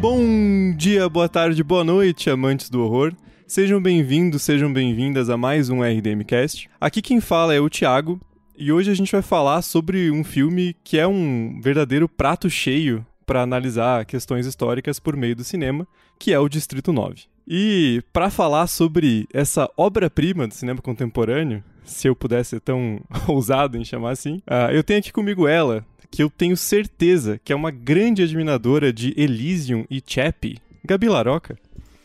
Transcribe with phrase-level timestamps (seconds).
[0.00, 3.12] Bom dia, boa tarde, boa noite, amantes do horror.
[3.46, 6.70] Sejam bem-vindos, sejam bem-vindas a mais um RDMcast.
[6.80, 8.18] Aqui quem fala é o Thiago
[8.56, 13.04] e hoje a gente vai falar sobre um filme que é um verdadeiro prato cheio
[13.26, 15.86] para analisar questões históricas por meio do cinema,
[16.18, 17.24] que é o Distrito 9.
[17.46, 23.76] E para falar sobre essa obra-prima do cinema contemporâneo, se eu pudesse ser tão ousado
[23.76, 27.56] em chamar assim, uh, eu tenho aqui comigo ela, que eu tenho certeza que é
[27.56, 31.56] uma grande admiradora de Elysium e Chappie, Gabi Laroca.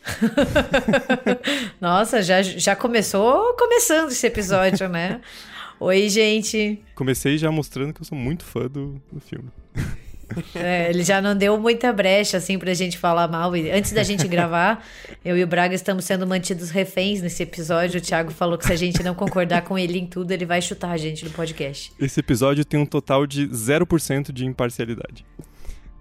[1.80, 5.20] Nossa, já, já começou começando esse episódio, né?
[5.80, 6.80] Oi, gente.
[6.94, 9.50] Comecei já mostrando que eu sou muito fã do, do filme.
[10.54, 13.56] É, ele já não deu muita brecha, assim, pra gente falar mal.
[13.56, 14.84] E antes da gente gravar,
[15.24, 17.98] eu e o Braga estamos sendo mantidos reféns nesse episódio.
[17.98, 20.60] O Thiago falou que se a gente não concordar com ele em tudo, ele vai
[20.60, 21.92] chutar a gente no podcast.
[21.98, 25.24] Esse episódio tem um total de 0% de imparcialidade.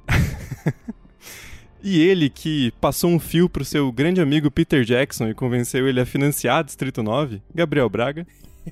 [1.83, 5.99] e ele que passou um fio pro seu grande amigo Peter Jackson e convenceu ele
[5.99, 8.25] a financiar Distrito 9, Gabriel Braga.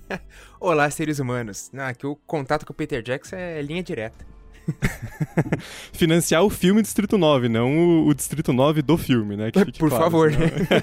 [0.60, 1.70] Olá, seres humanos.
[1.72, 4.33] Não, aqui o contato com o Peter Jackson é linha direta.
[5.94, 9.52] Financiar o filme Distrito 9, não o, o Distrito 9 do filme, né?
[9.52, 10.32] Por claro, favor.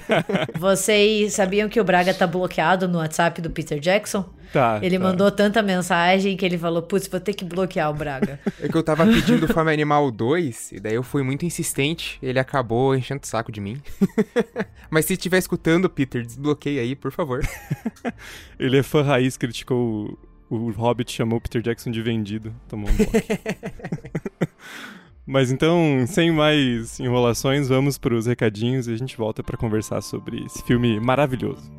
[0.57, 4.25] Vocês sabiam que o Braga tá bloqueado no WhatsApp do Peter Jackson?
[4.51, 4.79] Tá.
[4.81, 5.03] Ele tá.
[5.03, 8.39] mandou tanta mensagem que ele falou: putz, vou ter que bloquear o Braga.
[8.61, 12.39] É que eu tava pedindo Fome Animal 2, e daí eu fui muito insistente, ele
[12.39, 13.81] acabou enchendo o saco de mim.
[14.89, 17.41] Mas se estiver escutando, Peter, desbloqueia aí, por favor.
[18.59, 20.17] ele é fã raiz, criticou
[20.51, 22.53] o Hobbit chamou o Peter Jackson de vendido.
[22.67, 23.11] Tomou um bloco.
[25.25, 30.01] Mas então, sem mais enrolações, vamos para os recadinhos e a gente volta para conversar
[30.01, 31.71] sobre esse filme maravilhoso.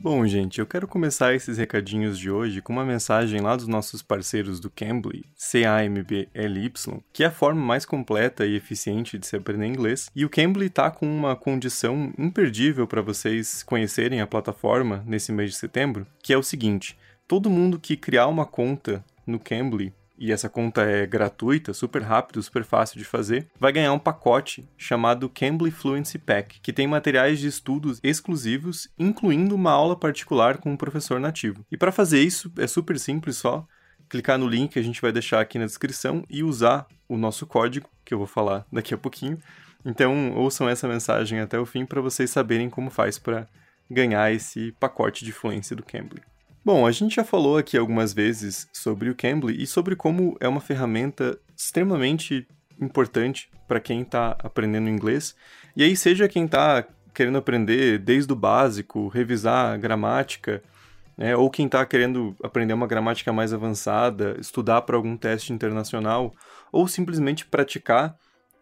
[0.00, 4.00] Bom, gente, eu quero começar esses recadinhos de hoje com uma mensagem lá dos nossos
[4.00, 9.66] parceiros do Cambly, C-A-M-B-L-Y, que é a forma mais completa e eficiente de se aprender
[9.66, 10.08] inglês.
[10.14, 15.50] E o Cambly está com uma condição imperdível para vocês conhecerem a plataforma nesse mês
[15.50, 20.32] de setembro, que é o seguinte: todo mundo que criar uma conta no Cambly e
[20.32, 25.28] essa conta é gratuita, super rápido, super fácil de fazer, vai ganhar um pacote chamado
[25.28, 30.76] Cambly Fluency Pack, que tem materiais de estudos exclusivos, incluindo uma aula particular com um
[30.76, 31.64] professor nativo.
[31.70, 33.66] E para fazer isso é super simples, só
[34.08, 37.46] clicar no link que a gente vai deixar aqui na descrição e usar o nosso
[37.46, 39.38] código, que eu vou falar daqui a pouquinho.
[39.84, 43.46] Então, ouçam essa mensagem até o fim para vocês saberem como faz para
[43.90, 46.22] ganhar esse pacote de fluência do Cambly.
[46.68, 50.46] Bom, a gente já falou aqui algumas vezes sobre o Cambly e sobre como é
[50.46, 52.46] uma ferramenta extremamente
[52.78, 55.34] importante para quem está aprendendo inglês.
[55.74, 56.84] E aí, seja quem está
[57.14, 60.62] querendo aprender desde o básico, revisar gramática,
[61.16, 66.34] né, ou quem está querendo aprender uma gramática mais avançada, estudar para algum teste internacional,
[66.70, 68.14] ou simplesmente praticar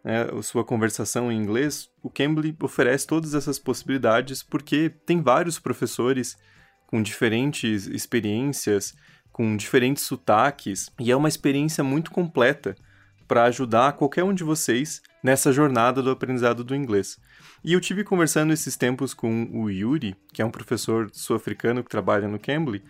[0.05, 5.59] né, a sua conversação em inglês, o Cambly oferece todas essas possibilidades porque tem vários
[5.59, 6.37] professores
[6.87, 8.95] com diferentes experiências,
[9.33, 12.77] com diferentes sotaques, e é uma experiência muito completa
[13.29, 17.19] para ajudar qualquer um de vocês nessa jornada do aprendizado do inglês.
[17.65, 21.91] E eu tive conversando esses tempos com o Yuri, que é um professor sul-africano que
[21.91, 22.83] trabalha no Cambly,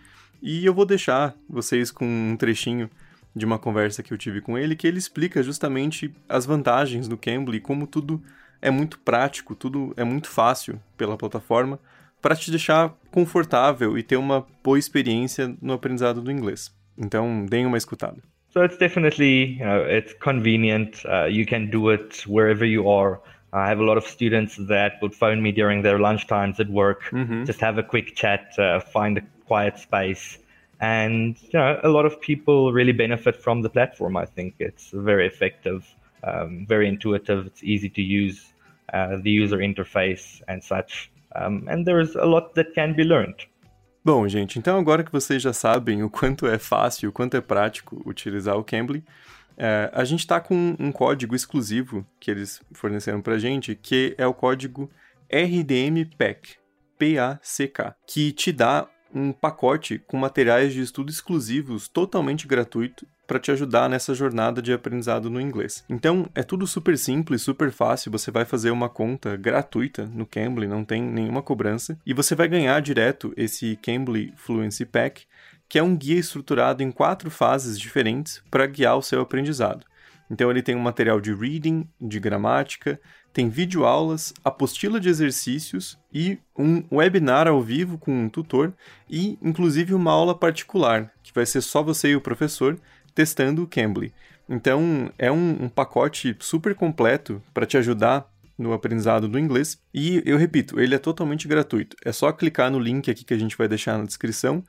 [0.43, 2.91] e eu vou deixar vocês com um trechinho
[3.35, 7.17] de uma conversa que eu tive com ele, que ele explica justamente as vantagens do
[7.17, 8.23] Cambly, como tudo
[8.61, 11.79] é muito prático, tudo é muito fácil pela plataforma,
[12.27, 16.75] para te deixar confortável e ter uma boa experiência no aprendizado do inglês.
[16.99, 18.17] Então, deem uma escutada.
[18.51, 21.05] So it's definitely, you know, it's convenient.
[21.05, 23.21] Uh, you can do it wherever you are.
[23.53, 26.69] I have a lot of students that would phone me during their lunch times at
[26.69, 27.45] work, mm-hmm.
[27.45, 30.37] just have a quick chat, uh, find a quiet space.
[30.81, 34.17] And you know, a lot of people really benefit from the platform.
[34.17, 35.87] I think it's very effective,
[36.25, 37.47] um, very intuitive.
[37.47, 38.45] It's easy to use,
[38.93, 41.09] uh, the user interface and such.
[41.35, 43.49] Um, and there's a lot that can be learned.
[44.05, 47.41] Bom, gente, então agora que vocês já sabem o quanto é fácil, o quanto é
[47.41, 49.05] prático utilizar o Cambly,
[49.57, 54.27] é, a gente está com um código exclusivo que eles forneceram para gente, que é
[54.27, 54.91] o código
[55.29, 56.57] RDMPACK,
[56.99, 63.51] P-A-C-K, que te dá um pacote com materiais de estudo exclusivos totalmente gratuito para te
[63.51, 65.85] ajudar nessa jornada de aprendizado no inglês.
[65.89, 68.13] Então, é tudo super simples, super fácil.
[68.13, 72.47] Você vai fazer uma conta gratuita no Cambly, não tem nenhuma cobrança, e você vai
[72.47, 75.27] ganhar direto esse Cambly Fluency Pack,
[75.69, 79.85] que é um guia estruturado em quatro fases diferentes para guiar o seu aprendizado.
[80.31, 83.01] Então ele tem um material de reading, de gramática,
[83.37, 88.73] tem videoaulas, apostila de exercícios e um webinar ao vivo com um tutor
[89.11, 92.81] e inclusive uma aula particular, que vai ser só você e o professor
[93.15, 94.15] testando o Cambly.
[94.49, 99.79] Então é um, um pacote super completo para te ajudar no aprendizado do inglês.
[99.93, 101.95] E eu repito, ele é totalmente gratuito.
[102.03, 104.65] É só clicar no link aqui que a gente vai deixar na descrição,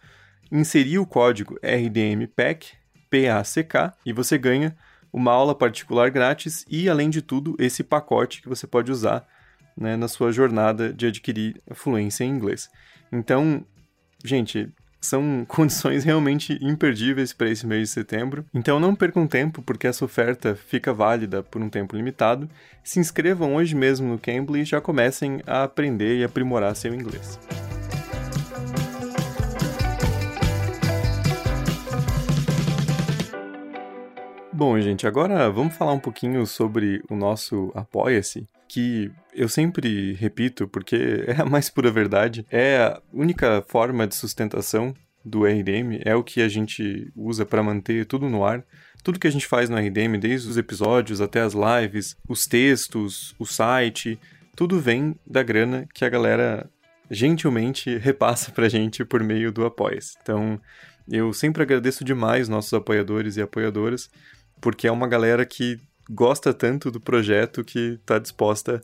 [0.51, 2.73] inserir o código RDMPACK,
[3.09, 4.75] P-A-C-K, e você ganha
[5.17, 9.27] uma aula particular grátis e, além de tudo, esse pacote que você pode usar
[9.75, 12.69] né, na sua jornada de adquirir fluência em inglês.
[13.11, 13.65] Então,
[14.23, 14.69] gente,
[15.01, 18.45] são condições realmente imperdíveis para esse mês de setembro.
[18.53, 22.47] Então não percam tempo, porque essa oferta fica válida por um tempo limitado.
[22.83, 27.39] Se inscrevam hoje mesmo no Cambly e já comecem a aprender e aprimorar seu inglês.
[34.57, 40.67] Bom, gente, agora vamos falar um pouquinho sobre o nosso Apoia-se, que eu sempre repito
[40.67, 42.43] porque é a mais pura verdade.
[42.49, 47.61] É a única forma de sustentação do RDM, é o que a gente usa para
[47.61, 48.65] manter tudo no ar.
[49.03, 53.35] Tudo que a gente faz no RDM, desde os episódios até as lives, os textos,
[53.37, 54.19] o site,
[54.55, 56.67] tudo vem da grana que a galera
[57.11, 60.17] gentilmente repassa pra gente por meio do Apoia-se.
[60.19, 60.59] Então,
[61.07, 64.09] eu sempre agradeço demais nossos apoiadores e apoiadoras
[64.59, 68.81] porque é uma galera que gosta tanto do projeto que está disposta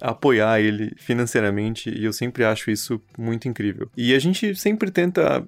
[0.00, 3.90] a apoiar ele financeiramente e eu sempre acho isso muito incrível.
[3.96, 5.44] E a gente sempre tenta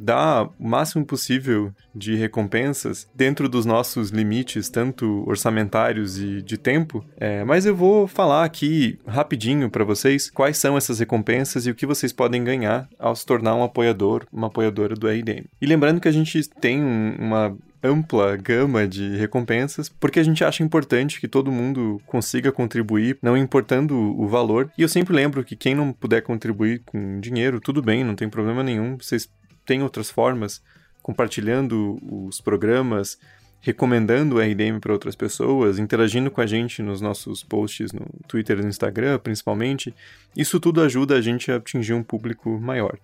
[0.00, 7.04] dar o máximo possível de recompensas dentro dos nossos limites, tanto orçamentários e de tempo.
[7.18, 11.74] É, mas eu vou falar aqui rapidinho para vocês quais são essas recompensas e o
[11.74, 15.44] que vocês podem ganhar ao se tornar um apoiador, uma apoiadora do RDM.
[15.60, 20.62] E lembrando que a gente tem uma ampla gama de recompensas, porque a gente acha
[20.62, 24.70] importante que todo mundo consiga contribuir, não importando o valor.
[24.76, 28.28] E eu sempre lembro que quem não puder contribuir com dinheiro, tudo bem, não tem
[28.28, 28.96] problema nenhum.
[28.96, 29.28] Vocês
[29.64, 30.62] têm outras formas,
[31.02, 33.18] compartilhando os programas,
[33.60, 38.58] recomendando o RDM para outras pessoas, interagindo com a gente nos nossos posts no Twitter
[38.58, 39.94] e no Instagram, principalmente.
[40.36, 42.98] Isso tudo ajuda a gente a atingir um público maior.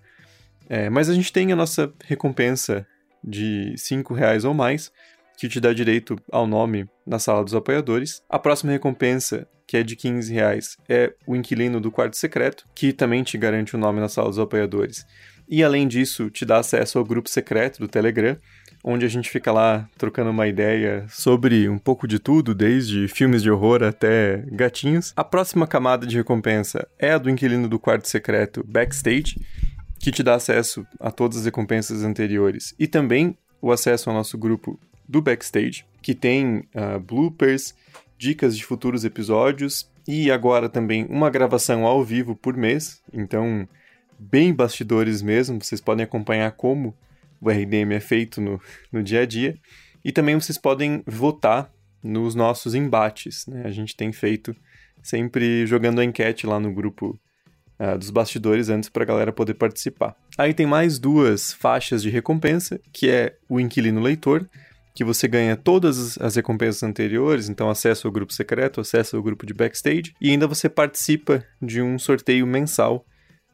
[0.68, 2.86] É, mas a gente tem a nossa recompensa
[3.26, 4.92] de R$ reais ou mais,
[5.36, 8.22] que te dá direito ao nome na sala dos apoiadores.
[8.28, 12.92] A próxima recompensa, que é de 15 reais, é o inquilino do quarto secreto, que
[12.92, 15.04] também te garante o nome na sala dos apoiadores.
[15.48, 18.36] E além disso, te dá acesso ao grupo secreto do Telegram,
[18.82, 23.42] onde a gente fica lá trocando uma ideia sobre um pouco de tudo, desde filmes
[23.42, 25.12] de horror até gatinhos.
[25.16, 29.36] A próxima camada de recompensa é a do inquilino do quarto secreto Backstage,
[30.06, 34.38] que te dá acesso a todas as recompensas anteriores e também o acesso ao nosso
[34.38, 37.74] grupo do Backstage, que tem uh, bloopers,
[38.16, 43.02] dicas de futuros episódios e agora também uma gravação ao vivo por mês.
[43.12, 43.68] Então,
[44.16, 46.94] bem bastidores mesmo, vocês podem acompanhar como
[47.40, 48.60] o RDM é feito no,
[48.92, 49.58] no dia a dia.
[50.04, 51.68] E também vocês podem votar
[52.00, 53.44] nos nossos embates.
[53.48, 53.62] Né?
[53.64, 54.54] A gente tem feito
[55.02, 57.18] sempre jogando a enquete lá no grupo
[57.78, 60.16] uh, dos bastidores antes para a galera poder participar.
[60.36, 64.48] Aí tem mais duas faixas de recompensa, que é o inquilino leitor,
[64.94, 69.44] que você ganha todas as recompensas anteriores, então acesso ao grupo secreto, acesso ao grupo
[69.44, 73.04] de backstage, e ainda você participa de um sorteio mensal,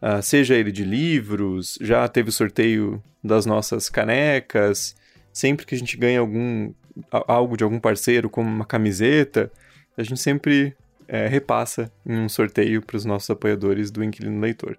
[0.00, 4.94] uh, seja ele de livros, já teve o sorteio das nossas canecas,
[5.32, 6.72] sempre que a gente ganha algum
[7.10, 9.50] algo de algum parceiro, como uma camiseta,
[9.96, 10.76] a gente sempre
[11.12, 14.78] é, repassa em um sorteio para os nossos apoiadores do Inquilino Leitor.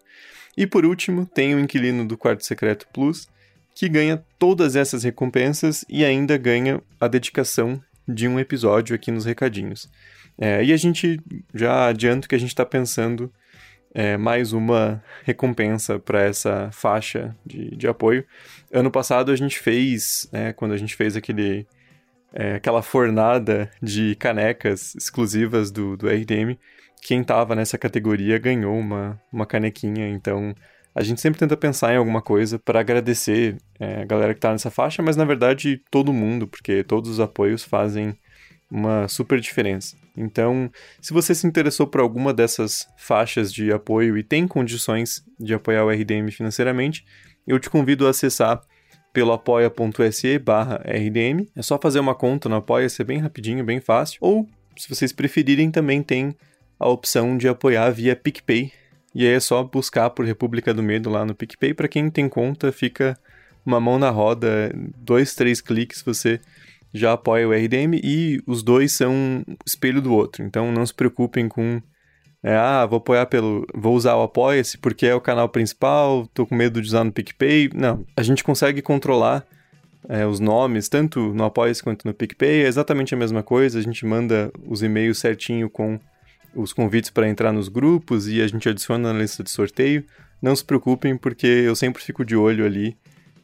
[0.57, 3.29] E por último, tem o Inquilino do Quarto Secreto Plus,
[3.75, 9.25] que ganha todas essas recompensas e ainda ganha a dedicação de um episódio aqui nos
[9.25, 9.87] recadinhos.
[10.35, 11.21] É, e a gente
[11.53, 13.31] já adianto que a gente está pensando
[13.93, 18.25] é, mais uma recompensa para essa faixa de, de apoio.
[18.71, 21.67] Ano passado a gente fez, né, quando a gente fez aquele
[22.33, 26.57] é, aquela fornada de canecas exclusivas do, do RDM,
[27.01, 30.55] quem tava nessa categoria ganhou uma, uma canequinha, então
[30.95, 34.51] a gente sempre tenta pensar em alguma coisa para agradecer é, a galera que tá
[34.51, 38.17] nessa faixa, mas na verdade todo mundo, porque todos os apoios fazem
[38.69, 39.95] uma super diferença.
[40.17, 40.71] Então,
[41.01, 45.83] se você se interessou por alguma dessas faixas de apoio e tem condições de apoiar
[45.83, 47.05] o RDM financeiramente,
[47.45, 48.61] eu te convido a acessar
[49.13, 51.47] pelo apoia.se barra RDM.
[51.55, 54.17] É só fazer uma conta no Apoia-se, é bem rapidinho, bem fácil.
[54.19, 56.35] Ou, se vocês preferirem, também tem
[56.79, 58.71] a opção de apoiar via PicPay.
[59.13, 61.75] E aí é só buscar por República do Medo lá no PicPay.
[61.75, 63.15] Para quem tem conta, fica
[63.63, 66.41] uma mão na roda, dois, três cliques, você
[66.91, 70.43] já apoia o RDM e os dois são espelho do outro.
[70.43, 71.81] Então não se preocupem com
[72.43, 73.65] é, ah, vou apoiar pelo.
[73.73, 77.11] Vou usar o Apoia-se porque é o canal principal, tô com medo de usar no
[77.11, 77.69] PicPay.
[77.73, 79.45] Não, a gente consegue controlar
[80.09, 83.79] é, os nomes, tanto no Apoia-se quanto no PicPay, é exatamente a mesma coisa.
[83.79, 85.97] A gente manda os e-mails certinho com
[86.53, 90.03] os convites para entrar nos grupos e a gente adiciona na lista de sorteio.
[90.41, 92.97] Não se preocupem, porque eu sempre fico de olho ali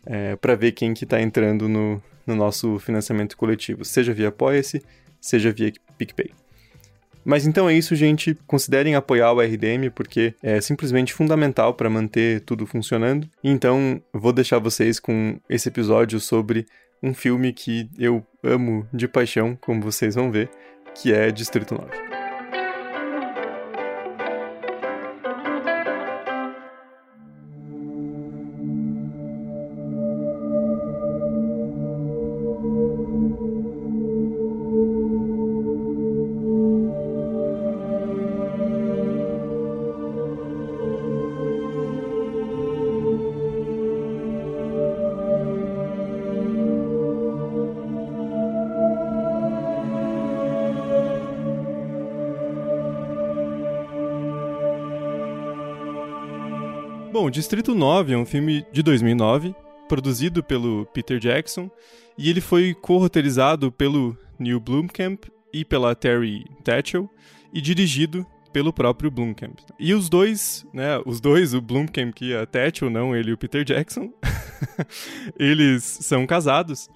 [0.05, 4.83] é, para ver quem que está entrando no, no nosso financiamento coletivo, seja via Apoia-se,
[5.21, 6.31] seja via PicPay.
[7.29, 8.35] Mas então é isso, gente.
[8.47, 13.29] Considerem apoiar o RDM porque é simplesmente fundamental para manter tudo funcionando.
[13.43, 16.65] Então, vou deixar vocês com esse episódio sobre
[17.03, 20.49] um filme que eu amo de paixão, como vocês vão ver,
[20.95, 22.18] que é Distrito 9.
[57.29, 59.53] Distrito 9 é um filme de 2009,
[59.87, 61.69] produzido pelo Peter Jackson,
[62.17, 67.09] e ele foi co-roteirizado pelo Neil Blomkamp e pela Terry Tatchell,
[67.53, 69.59] e dirigido pelo próprio Blomkamp.
[69.79, 73.37] E os dois, né, os dois, o Blomkamp e a Tatchell, não ele e o
[73.37, 74.11] Peter Jackson,
[75.37, 76.89] eles são casados,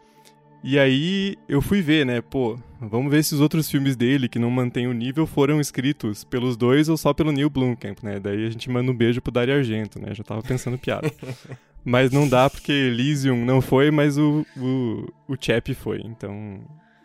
[0.64, 4.40] e aí eu fui ver, né, pô, vamos ver se os outros filmes dele que
[4.40, 8.20] não mantêm o nível foram escritos pelos dois ou só pelo Neil Blomkamp, né?
[8.20, 10.14] Daí a gente manda um beijo pro Dario Argento, né?
[10.14, 11.12] Já tava pensando piada.
[11.84, 16.62] mas não dá porque Elysium não foi, mas o, o, o Chap foi, então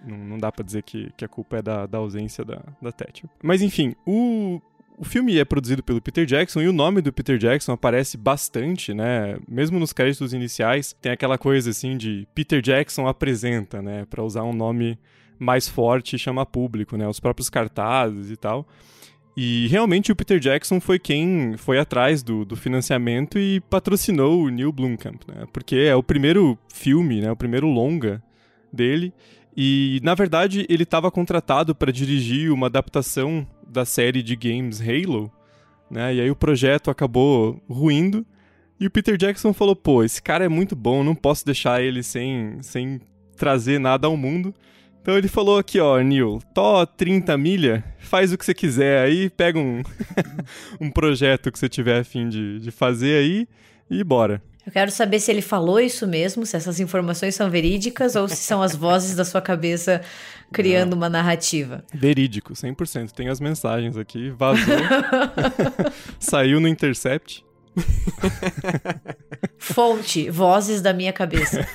[0.07, 2.93] não, não dá para dizer que, que a culpa é da, da ausência da, da
[2.93, 3.29] Thatcher.
[3.43, 4.61] Mas enfim, o
[4.99, 8.93] o filme é produzido pelo Peter Jackson e o nome do Peter Jackson aparece bastante,
[8.93, 9.39] né?
[9.49, 14.05] Mesmo nos créditos iniciais, tem aquela coisa assim de Peter Jackson apresenta, né?
[14.11, 14.99] Para usar um nome
[15.39, 17.07] mais forte e chamar público, né?
[17.07, 18.67] Os próprios cartazes e tal.
[19.37, 24.49] E realmente o Peter Jackson foi quem foi atrás do, do financiamento e patrocinou o
[24.49, 25.45] Neil Blomkamp, né?
[25.53, 27.31] Porque é o primeiro filme, né?
[27.31, 28.21] O primeiro longa
[28.73, 29.15] dele.
[29.57, 35.31] E, na verdade, ele estava contratado para dirigir uma adaptação da série de games Halo,
[35.91, 36.15] né?
[36.15, 38.27] E aí o projeto acabou ruindo.
[38.81, 42.03] E o Peter Jackson falou: pô, esse cara é muito bom, não posso deixar ele
[42.03, 43.01] sem, sem
[43.37, 44.55] trazer nada ao mundo.
[45.01, 49.31] Então ele falou aqui, ó, Neil, tó 30 milha, faz o que você quiser aí,
[49.31, 49.83] pega um,
[50.79, 53.49] um projeto que você tiver afim de, de fazer aí
[53.91, 54.43] e bora.
[54.69, 58.37] Eu quero saber se ele falou isso mesmo, se essas informações são verídicas ou se
[58.37, 60.03] são as vozes da sua cabeça
[60.53, 60.99] criando Não.
[60.99, 61.83] uma narrativa.
[61.91, 63.13] Verídico, 100%.
[63.13, 64.77] Tem as mensagens aqui, vazou.
[66.21, 67.43] Saiu no Intercept.
[69.57, 71.67] Fonte, vozes da minha cabeça.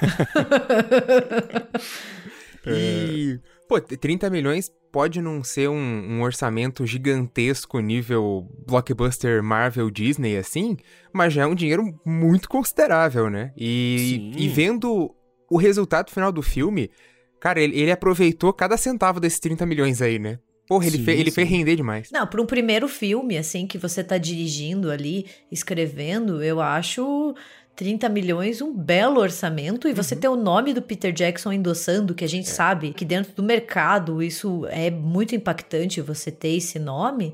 [2.67, 3.39] e,
[3.73, 10.77] pô, 30 milhões pode não ser um, um, orçamento gigantesco nível blockbuster Marvel Disney assim,
[11.11, 13.51] mas já é um dinheiro muito considerável, né?
[13.57, 15.13] E, e vendo
[15.49, 16.91] o resultado final do filme,
[17.39, 20.37] cara, ele, ele, aproveitou cada centavo desses 30 milhões aí, né?
[20.67, 22.09] Porra, ele, sim, fez, ele fez render demais.
[22.11, 27.35] Não, para um primeiro filme, assim, que você tá dirigindo ali, escrevendo, eu acho
[27.75, 30.21] 30 milhões, um belo orçamento, e você uhum.
[30.21, 32.51] ter o nome do Peter Jackson endossando, que a gente é.
[32.51, 37.33] sabe que dentro do mercado isso é muito impactante você ter esse nome.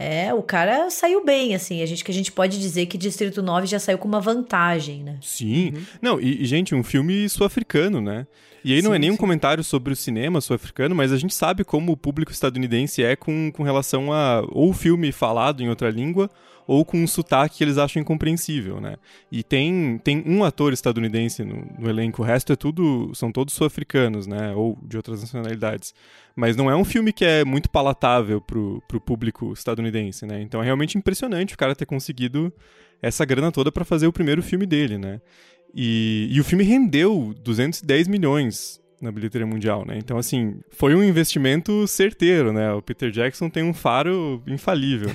[0.00, 1.82] É, o cara saiu bem, assim.
[1.82, 5.02] A gente que a gente pode dizer que Distrito 9 já saiu com uma vantagem,
[5.02, 5.18] né?
[5.20, 5.72] Sim.
[5.74, 5.82] Uhum.
[6.00, 8.24] Não, e, gente, um filme sul-africano, né?
[8.64, 11.16] E aí não é sim, é nem um comentário sobre o cinema sul-africano, mas a
[11.16, 15.62] gente sabe como o público estadunidense é com, com relação a ou o filme falado
[15.62, 16.30] em outra língua
[16.68, 18.96] ou com um sotaque que eles acham incompreensível, né?
[19.32, 23.54] E tem, tem um ator estadunidense no, no elenco, o resto é tudo, são todos
[23.54, 24.54] sul-africanos, né?
[24.54, 25.94] Ou de outras nacionalidades.
[26.36, 30.42] Mas não é um filme que é muito palatável pro, pro público estadunidense, né?
[30.42, 32.52] Então é realmente impressionante o cara ter conseguido
[33.00, 35.22] essa grana toda para fazer o primeiro filme dele, né?
[35.74, 39.96] E, e o filme rendeu 210 milhões na bilheteria mundial, né?
[39.96, 42.72] Então, assim, foi um investimento certeiro, né?
[42.72, 45.10] O Peter Jackson tem um faro infalível.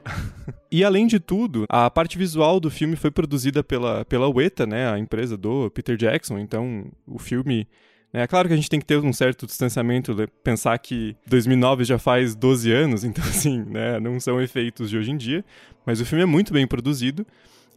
[0.70, 4.90] e além de tudo, a parte visual do filme foi produzida pela, pela Weta, né?
[4.90, 6.38] A empresa do Peter Jackson.
[6.38, 7.66] Então, o filme
[8.12, 10.14] é claro que a gente tem que ter um certo distanciamento,
[10.44, 15.10] pensar que 2009 já faz 12 anos, então assim, né, não são efeitos de hoje
[15.10, 15.42] em dia,
[15.86, 17.26] mas o filme é muito bem produzido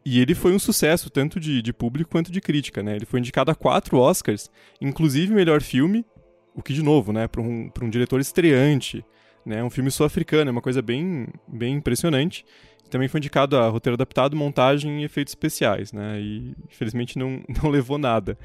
[0.05, 2.95] E ele foi um sucesso, tanto de, de público quanto de crítica, né?
[2.95, 6.05] Ele foi indicado a quatro Oscars, inclusive melhor filme,
[6.53, 9.03] o que, de novo, né, para um, um diretor estreante,
[9.43, 9.63] né?
[9.63, 12.45] Um filme sul-africano, é uma coisa bem, bem impressionante.
[12.89, 16.19] Também foi indicado a roteiro adaptado, montagem e efeitos especiais, né?
[16.21, 18.37] E infelizmente não, não levou nada.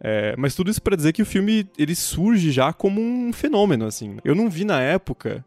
[0.00, 3.84] É, mas tudo isso para dizer que o filme ele surge já como um fenômeno,
[3.84, 4.16] assim.
[4.24, 5.44] Eu não vi na época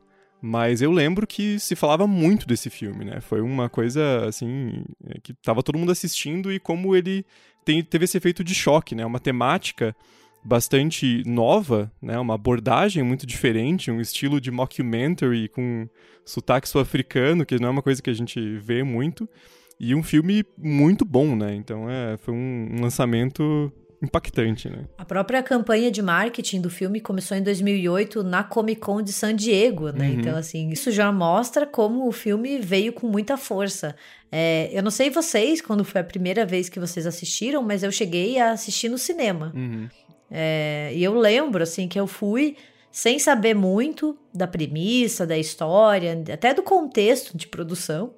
[0.47, 3.19] mas eu lembro que se falava muito desse filme, né?
[3.19, 7.25] Foi uma coisa, assim, é, que tava todo mundo assistindo e como ele
[7.65, 9.03] tem, teve esse efeito de choque, né?
[9.03, 9.95] Uma temática
[10.43, 12.19] bastante nova, né?
[12.19, 15.89] Uma abordagem muito diferente, um estilo de mockumentary com
[16.23, 19.27] sotaque sul-africano, que não é uma coisa que a gente vê muito.
[19.79, 21.55] E um filme muito bom, né?
[21.55, 24.85] Então é, foi um, um lançamento impactante, né?
[24.97, 29.35] A própria campanha de marketing do filme começou em 2008 na Comic Con de San
[29.35, 30.07] Diego, né?
[30.09, 30.19] Uhum.
[30.19, 33.95] Então, assim, isso já mostra como o filme veio com muita força.
[34.31, 37.91] É, eu não sei vocês, quando foi a primeira vez que vocês assistiram, mas eu
[37.91, 39.51] cheguei a assistir no cinema.
[39.55, 39.87] Uhum.
[40.29, 42.55] É, e eu lembro, assim, que eu fui
[42.91, 48.13] sem saber muito da premissa, da história, até do contexto de produção.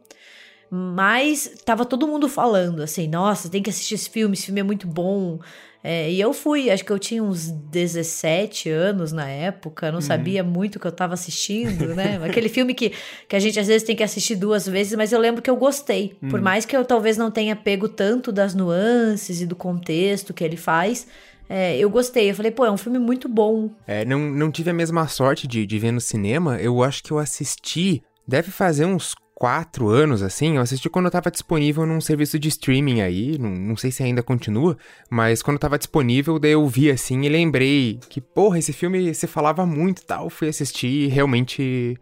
[0.70, 4.64] Mas tava todo mundo falando assim: nossa, tem que assistir esse filme, esse filme é
[4.64, 5.40] muito bom.
[5.84, 10.02] É, e eu fui, acho que eu tinha uns 17 anos na época, não uhum.
[10.02, 12.20] sabia muito o que eu estava assistindo, né?
[12.26, 12.92] Aquele filme que,
[13.26, 15.56] que a gente às vezes tem que assistir duas vezes, mas eu lembro que eu
[15.56, 16.18] gostei.
[16.22, 16.30] Uhum.
[16.30, 20.44] Por mais que eu talvez não tenha pego tanto das nuances e do contexto que
[20.44, 21.08] ele faz,
[21.48, 22.30] é, eu gostei.
[22.30, 23.70] Eu falei, pô, é um filme muito bom.
[23.88, 26.60] É, não, não tive a mesma sorte de, de ver no cinema.
[26.60, 31.12] Eu acho que eu assisti, deve fazer uns quatro anos, assim, eu assisti quando eu
[31.12, 34.75] tava disponível num serviço de streaming aí, não, não sei se ainda continua,
[35.12, 39.28] mas quando tava disponível, daí eu vi assim e lembrei que, porra, esse filme se
[39.28, 41.95] falava muito e tal, fui assistir e realmente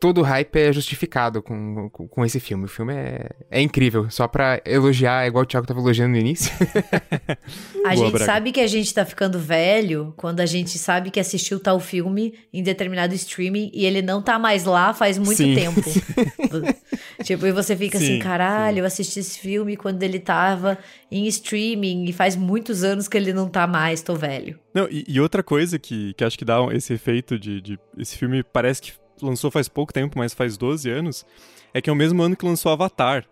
[0.00, 2.64] todo o hype é justificado com, com, com, esse filme.
[2.64, 4.10] O filme é, é incrível.
[4.10, 6.52] Só pra elogiar, igual o Thiago tava elogiando no início.
[7.84, 8.24] a Boa, gente Braga.
[8.24, 12.34] sabe que a gente tá ficando velho quando a gente sabe que assistiu tal filme
[12.52, 15.54] em determinado streaming e ele não tá mais lá faz muito sim.
[15.54, 15.82] tempo.
[17.24, 18.80] tipo, e você fica assim, sim, assim, caralho, sim.
[18.80, 20.78] eu assisti esse filme quando ele tava
[21.10, 24.58] em streaming e faz muitos anos que ele não tá mais, tô velho.
[24.74, 27.78] Não, e, e outra coisa que, que acho que dá esse efeito de, de.
[27.96, 31.26] Esse filme parece que lançou faz pouco tempo, mas faz 12 anos,
[31.72, 33.26] é que é o mesmo ano que lançou Avatar.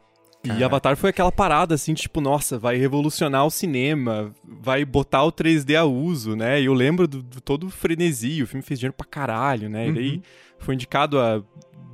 [0.44, 5.32] E Avatar foi aquela parada assim, tipo, nossa, vai revolucionar o cinema, vai botar o
[5.32, 6.60] 3D a uso, né?
[6.60, 9.88] E eu lembro do, do todo o frenesi, o filme fez dinheiro pra caralho, né?
[9.88, 9.94] Uhum.
[9.94, 10.22] E aí
[10.58, 11.42] foi indicado a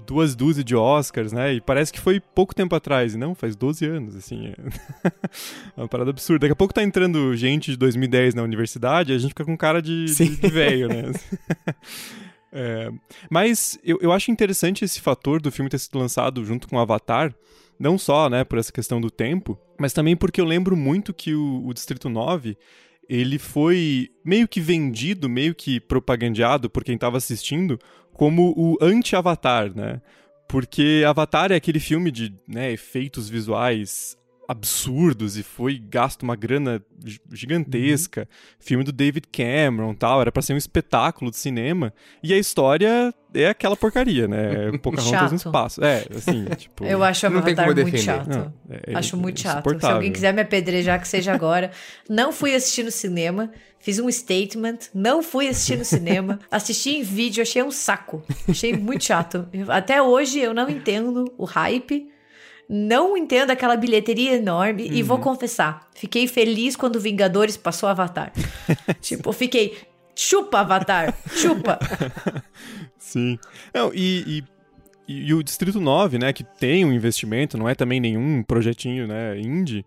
[0.04, 1.54] duas dúzias de Oscars, né?
[1.54, 4.48] E parece que foi pouco tempo atrás, e não, faz 12 anos, assim.
[4.48, 5.10] É,
[5.76, 6.40] uma parada absurda.
[6.40, 9.80] Daqui a pouco tá entrando gente de 2010 na universidade, a gente fica com cara
[9.80, 11.12] de, de, de velho, né?
[12.52, 12.90] É,
[13.30, 17.34] mas eu, eu acho interessante esse fator do filme ter sido lançado junto com Avatar,
[17.78, 21.34] não só né, por essa questão do tempo, mas também porque eu lembro muito que
[21.34, 22.56] o, o Distrito 9
[23.08, 27.78] ele foi meio que vendido, meio que propagandeado por quem estava assistindo
[28.12, 30.00] como o anti-Avatar, né?
[30.46, 34.16] Porque Avatar é aquele filme de né, efeitos visuais
[34.50, 36.82] absurdos e foi gasto uma grana
[37.32, 38.22] gigantesca.
[38.22, 38.56] Uhum.
[38.58, 41.94] Filme do David Cameron tal, era para ser um espetáculo de cinema.
[42.20, 44.72] E a história é aquela porcaria, né?
[44.82, 45.84] Pocahontas no espaço.
[45.84, 46.84] É, assim, tipo...
[46.84, 48.28] Eu acho a Avatar muito chato.
[48.28, 49.78] Não, é, acho muito chato.
[49.78, 51.70] Se alguém quiser me apedrejar, que seja agora.
[52.08, 53.52] Não fui assistir no cinema.
[53.78, 58.22] Fiz um statement, não fui assistir no cinema, assisti em vídeo, achei um saco.
[58.46, 59.48] Achei muito chato.
[59.68, 62.10] Até hoje eu não entendo o hype
[62.72, 64.92] não entendo aquela bilheteria enorme uhum.
[64.92, 65.24] e vou uhum.
[65.24, 68.32] confessar, fiquei feliz quando Vingadores passou Avatar.
[69.02, 69.76] tipo, fiquei,
[70.14, 71.80] chupa Avatar, chupa.
[72.96, 73.36] Sim.
[73.74, 74.44] Não, e,
[75.08, 79.08] e, e, o Distrito 9, né, que tem um investimento, não é também nenhum projetinho,
[79.08, 79.84] né, indie,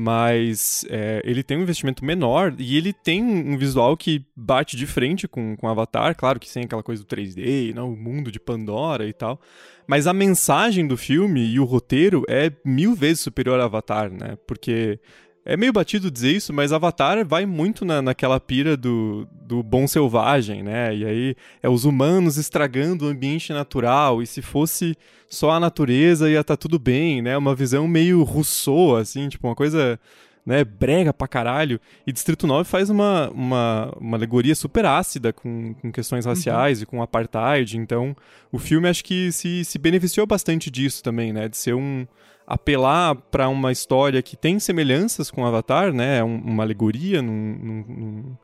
[0.00, 4.86] mas é, ele tem um investimento menor e ele tem um visual que bate de
[4.86, 8.38] frente com, com Avatar, claro que sem aquela coisa do 3D, não, o mundo de
[8.38, 9.40] Pandora e tal,
[9.88, 14.38] mas a mensagem do filme e o roteiro é mil vezes superior a Avatar, né?
[14.46, 15.00] Porque
[15.48, 19.88] é meio batido dizer isso, mas Avatar vai muito na, naquela pira do, do bom
[19.88, 20.94] selvagem, né?
[20.94, 24.94] E aí é os humanos estragando o ambiente natural, e se fosse
[25.26, 27.34] só a natureza ia estar tá tudo bem, né?
[27.34, 29.98] Uma visão meio Rousseau, assim, tipo, uma coisa
[30.44, 31.80] né, brega pra caralho.
[32.06, 36.32] E Distrito 9 faz uma, uma, uma alegoria super ácida com, com questões uhum.
[36.32, 36.82] raciais uhum.
[36.82, 37.78] e com apartheid.
[37.78, 38.14] Então,
[38.52, 41.48] o filme acho que se, se beneficiou bastante disso também, né?
[41.48, 42.06] De ser um.
[42.48, 46.24] Apelar para uma história que tem semelhanças com Avatar, né?
[46.24, 48.36] Um, uma alegoria num, num,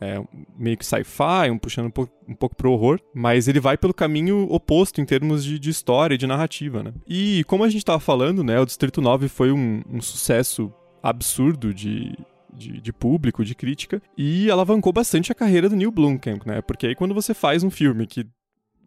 [0.00, 0.20] é,
[0.58, 3.94] meio que sci-fi, um puxando um pouco, um pouco pro horror, mas ele vai pelo
[3.94, 6.92] caminho oposto em termos de, de história e de narrativa, né?
[7.06, 11.72] E como a gente tava falando, né, o Distrito 9 foi um, um sucesso absurdo
[11.72, 12.18] de,
[12.52, 16.60] de, de, público, de crítica, e alavancou bastante a carreira do Neil Blomkamp, né?
[16.62, 18.26] Porque aí quando você faz um filme que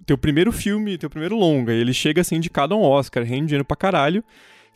[0.06, 3.48] teu primeiro filme, teu primeiro longa, ele chega a ser indicado a um Oscar, rende
[3.48, 4.22] dinheiro pra caralho,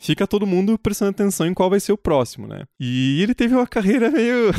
[0.00, 2.64] fica todo mundo prestando atenção em qual vai ser o próximo, né?
[2.80, 4.50] E ele teve uma carreira meio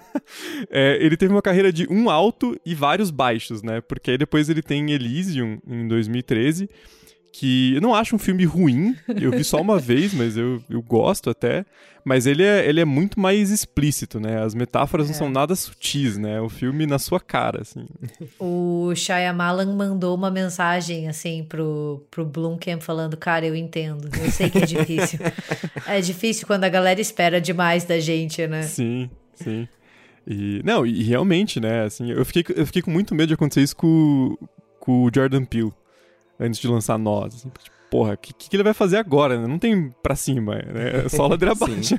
[0.70, 3.80] é, ele teve uma carreira de um alto e vários baixos, né?
[3.82, 6.68] Porque aí depois ele tem Elysium em 2013,
[7.38, 10.82] que eu não acho um filme ruim, eu vi só uma vez, mas eu, eu
[10.82, 11.64] gosto até.
[12.04, 14.42] Mas ele é, ele é muito mais explícito, né?
[14.42, 15.10] As metáforas é.
[15.10, 16.40] não são nada sutis, né?
[16.40, 17.86] O filme na sua cara, assim.
[18.40, 24.50] O Shyamalan mandou uma mensagem, assim, pro, pro Blumkamp falando, cara, eu entendo, eu sei
[24.50, 25.20] que é difícil.
[25.86, 28.62] é difícil quando a galera espera demais da gente, né?
[28.62, 29.68] Sim, sim.
[30.26, 33.62] E, não, e realmente, né, assim, eu fiquei, eu fiquei com muito medo de acontecer
[33.62, 34.36] isso com,
[34.80, 35.72] com o Jordan Peele,
[36.38, 39.46] antes de lançar Nós, assim, tipo, porra, o que, que ele vai fazer agora, né?
[39.46, 41.04] Não tem pra cima, né?
[41.04, 41.94] É só ladeira abaixo.
[41.94, 41.98] e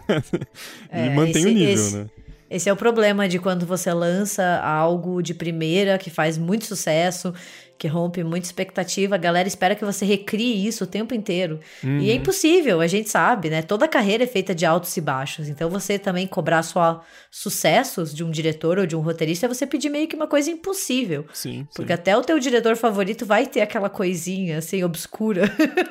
[0.90, 2.06] é, mantém esse, o nível, esse, né?
[2.50, 7.34] Esse é o problema de quando você lança algo de primeira que faz muito sucesso
[7.80, 9.16] que rompe muita expectativa.
[9.16, 11.62] A galera espera que você recrie isso o tempo inteiro.
[11.82, 12.00] Uhum.
[12.00, 12.20] E é uhum.
[12.20, 13.62] impossível, a gente sabe, né?
[13.62, 15.48] Toda carreira é feita de altos e baixos.
[15.48, 19.66] Então você também cobrar só sucessos de um diretor ou de um roteirista é você
[19.66, 21.26] pedir meio que uma coisa impossível.
[21.34, 21.66] Sim.
[21.74, 22.00] Porque sim.
[22.00, 25.46] até o teu diretor favorito vai ter aquela coisinha assim obscura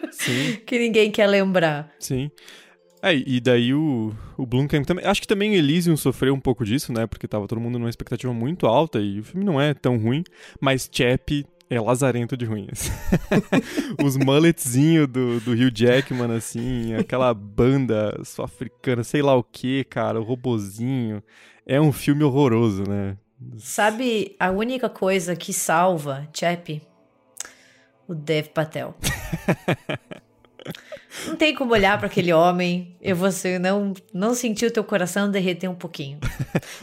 [0.66, 1.90] que ninguém quer lembrar.
[1.98, 2.31] Sim.
[3.01, 5.07] É, e daí o, o Blumkamp também.
[5.07, 7.07] Acho que também o Elysium sofreu um pouco disso, né?
[7.07, 10.22] Porque tava todo mundo numa expectativa muito alta e o filme não é tão ruim.
[10.61, 12.47] Mas Chap é lazarento de.
[12.71, 12.91] Assim.
[14.03, 20.21] Os mulletzinhos do, do Hugh Jackman, assim, aquela banda sul-africana, sei lá o que, cara,
[20.21, 21.23] o robozinho.
[21.67, 23.17] É um filme horroroso, né?
[23.59, 26.83] Sabe a única coisa que salva Chap?
[28.07, 28.97] O Dev Patel.
[31.27, 35.31] Não tem como olhar para aquele homem e você não não sentir o teu coração
[35.31, 36.19] derreter um pouquinho.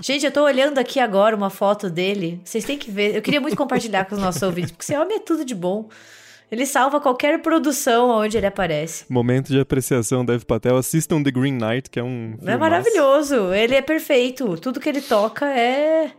[0.01, 2.41] Gente, eu tô olhando aqui agora uma foto dele.
[2.43, 3.15] Vocês têm que ver.
[3.15, 5.89] Eu queria muito compartilhar com os nossos ouvintes, porque esse homem é tudo de bom.
[6.51, 9.05] Ele salva qualquer produção onde ele aparece.
[9.09, 10.77] Momento de apreciação, Dev Patel.
[10.77, 12.37] Assistam The Green Knight, que é um.
[12.45, 13.53] É maravilhoso.
[13.53, 14.55] Ele é perfeito.
[14.57, 16.11] Tudo que ele toca é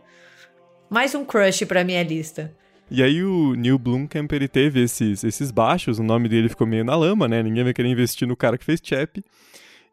[0.89, 2.53] mais um crush pra minha lista.
[2.89, 6.85] E aí o Neil Blomkamp, ele teve esses, esses baixos, o nome dele ficou meio
[6.85, 7.43] na lama, né?
[7.43, 9.21] Ninguém vai querer investir no cara que fez Chap.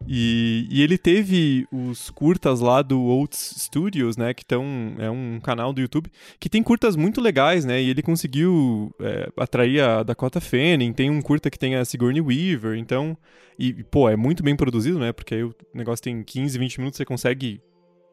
[0.07, 4.35] E, e, ele teve os curtas lá do Oats Studios, né?
[4.35, 4.65] Que estão.
[4.99, 7.81] É um canal do YouTube que tem curtas muito legais, né?
[7.81, 10.93] E ele conseguiu é, atrair a Dakota Fanning.
[10.93, 12.77] Tem um curta que tem a Sigourney Weaver.
[12.77, 13.17] Então.
[13.59, 15.13] E, pô, é muito bem produzido, né?
[15.13, 17.61] Porque aí o negócio tem 15, 20 minutos, você consegue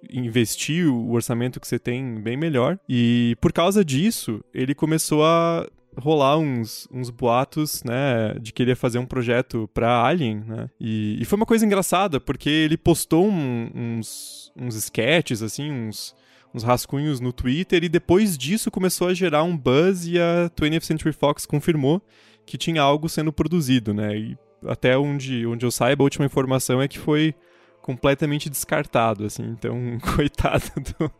[0.10, 2.80] investir o orçamento que você tem bem melhor.
[2.88, 8.72] E por causa disso, ele começou a rolar uns, uns boatos, né, de que ele
[8.72, 12.78] ia fazer um projeto para Alien, né, e, e, foi uma coisa engraçada, porque ele
[12.78, 16.16] postou um, uns, uns sketches, assim, uns,
[16.54, 20.84] uns rascunhos no Twitter, e depois disso começou a gerar um buzz e a 20th
[20.84, 22.02] Century Fox confirmou
[22.46, 26.82] que tinha algo sendo produzido, né, e até onde, onde eu saiba, a última informação
[26.82, 27.36] é que foi
[27.82, 29.44] completamente descartado, assim.
[29.44, 29.76] Então,
[30.16, 31.12] coitado do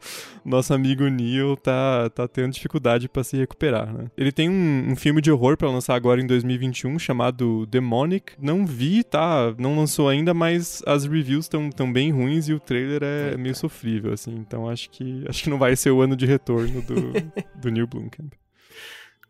[0.44, 4.06] nosso amigo Neil, tá, tá tendo dificuldade para se recuperar, né?
[4.18, 8.34] Ele tem um, um filme de horror para lançar agora em 2021 chamado Demonic.
[8.40, 9.54] Não vi, tá?
[9.58, 13.56] Não lançou ainda, mas as reviews estão tão bem ruins e o trailer é meio
[13.56, 14.34] sofrível, assim.
[14.36, 17.14] Então, acho que acho que não vai ser o ano de retorno do,
[17.60, 18.41] do Neil Blomkamp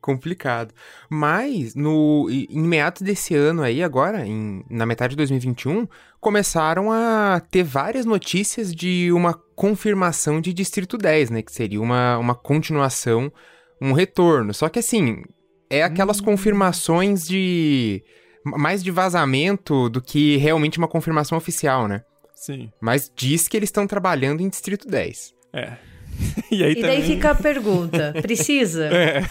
[0.01, 0.73] complicado.
[1.09, 5.87] Mas no em meados desse ano aí agora, em, na metade de 2021,
[6.19, 12.17] começaram a ter várias notícias de uma confirmação de Distrito 10, né, que seria uma,
[12.17, 13.31] uma continuação,
[13.79, 14.53] um retorno.
[14.53, 15.23] Só que assim,
[15.69, 16.25] é aquelas hum.
[16.25, 18.03] confirmações de
[18.43, 22.03] mais de vazamento do que realmente uma confirmação oficial, né?
[22.33, 22.71] Sim.
[22.81, 25.35] Mas diz que eles estão trabalhando em Distrito 10.
[25.53, 25.77] É.
[26.51, 26.99] e aí e também...
[26.99, 28.89] daí fica a pergunta: precisa?
[28.93, 29.23] É.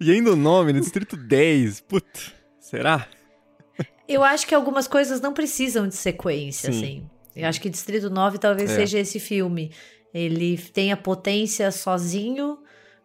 [0.00, 1.80] e ainda o nome, no Distrito 10.
[1.80, 3.06] Putz, será?
[4.08, 6.78] Eu acho que algumas coisas não precisam de sequência, Sim.
[6.78, 7.10] assim.
[7.34, 8.76] Eu acho que Distrito 9 talvez é.
[8.76, 9.70] seja esse filme.
[10.12, 12.58] Ele tem a potência sozinho,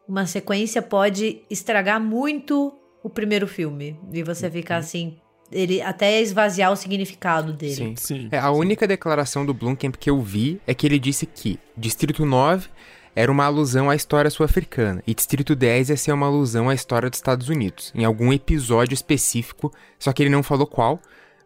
[0.07, 3.99] uma sequência pode estragar muito o primeiro filme.
[4.11, 4.79] E você ficar uhum.
[4.79, 5.17] assim,
[5.51, 7.75] ele até esvaziar o significado dele.
[7.75, 8.27] Sim, sim.
[8.31, 8.59] É, a sim.
[8.59, 12.67] única declaração do Blomkamp que eu vi é que ele disse que Distrito 9
[13.15, 17.09] era uma alusão à história sul-africana e Distrito 10 ia ser uma alusão à história
[17.09, 20.99] dos Estados Unidos, em algum episódio específico, só que ele não falou qual,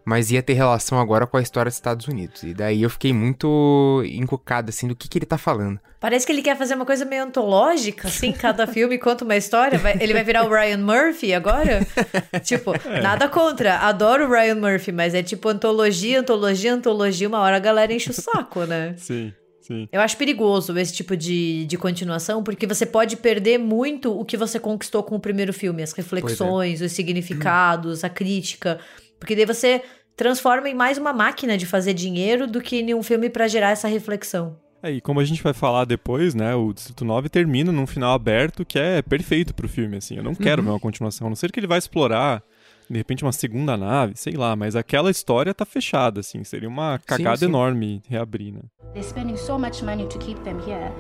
[0.06, 2.44] mas ia ter relação agora com a história dos Estados Unidos.
[2.44, 5.80] E daí eu fiquei muito encucado, assim, do que, que ele tá falando.
[6.00, 9.78] Parece que ele quer fazer uma coisa meio antológica, assim, cada filme conta uma história.
[9.78, 11.86] Vai, ele vai virar o Ryan Murphy agora?
[12.44, 13.02] tipo, é.
[13.02, 17.60] nada contra, adoro o Ryan Murphy, mas é tipo antologia, antologia, antologia, uma hora a
[17.60, 18.96] galera enche o saco, né?
[18.98, 19.34] Sim.
[19.62, 19.88] Sim.
[19.92, 24.36] Eu acho perigoso esse tipo de, de continuação, porque você pode perder muito o que
[24.36, 26.86] você conquistou com o primeiro filme, as reflexões, é.
[26.86, 28.80] os significados, a crítica.
[29.20, 29.82] Porque daí você
[30.16, 33.72] transforma em mais uma máquina de fazer dinheiro do que em um filme para gerar
[33.72, 34.58] essa reflexão.
[34.82, 38.14] É, e como a gente vai falar depois, né, o Distrito 9 termina num final
[38.14, 40.16] aberto que é perfeito pro filme, assim.
[40.16, 40.68] Eu não quero uhum.
[40.68, 42.42] ver uma continuação, a não ser que ele vai explorar
[42.90, 47.00] de repente uma segunda nave, sei lá, mas aquela história tá fechada, assim, seria uma
[47.06, 47.52] cagada sim, sim.
[47.52, 48.62] enorme reabrir, né?
[48.94, 50.92] They're spending so much money to keep them here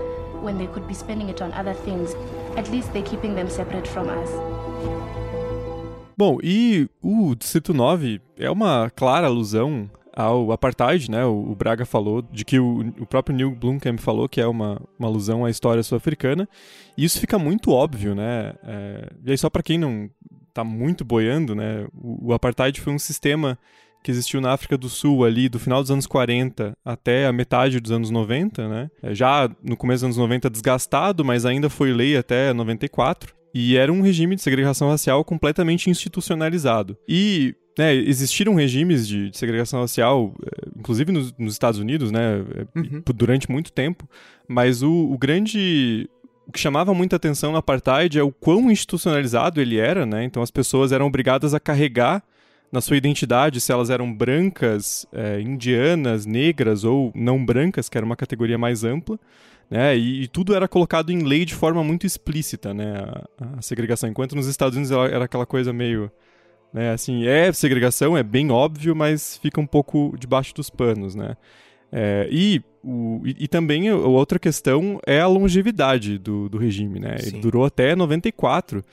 [0.43, 2.15] when they could be spending it on other things.
[2.55, 4.29] At least they're keeping them separate from us.
[6.19, 11.23] Bom, e o Distrito 9 é uma clara alusão ao apartheid, né?
[11.23, 15.07] O, Braga falou de que o, o próprio Neil Blomkamp falou que é uma, uma
[15.07, 16.45] alusão à história sul-africana.
[16.97, 18.53] E isso fica muito óbvio, né?
[18.65, 20.09] É, e aí, só para quem não
[20.53, 21.87] tá muito boiando, né?
[21.93, 23.57] O, o apartheid foi um sistema
[24.03, 27.79] que existiu na África do Sul ali do final dos anos 40 até a metade
[27.79, 28.91] dos anos 90, né?
[29.01, 33.38] É, já no começo dos anos 90 desgastado, mas ainda foi lei até 94.
[33.53, 36.97] E era um regime de segregação racial completamente institucionalizado.
[37.07, 42.43] E né, existiram regimes de, de, segregação racial, eh, inclusive nos, nos Estados Unidos, né,
[42.55, 43.01] eh, uhum.
[43.15, 44.07] durante muito tempo,
[44.47, 46.09] mas o, o, grande.
[46.45, 50.23] O que chamava muita atenção no apartheid é o quão institucionalizado ele era, né?
[50.23, 52.23] Então as pessoas eram obrigadas a carregar
[52.71, 58.05] na sua identidade se elas eram brancas, é, indianas, negras ou não brancas, que era
[58.05, 59.19] uma categoria mais ampla.
[59.69, 62.95] Né, e, e, tudo era colocado em lei de forma muito explícita, né,
[63.39, 64.09] a, a segregação.
[64.09, 66.11] Enquanto nos Estados Unidos era aquela coisa meio
[66.73, 66.91] né?
[66.91, 71.35] Assim, é segregação, é bem óbvio, mas fica um pouco debaixo dos panos, né?
[71.91, 76.99] É, e, o, e, e, também a outra questão é a longevidade do, do regime,
[76.99, 77.15] né?
[77.19, 78.83] Ele durou até 94.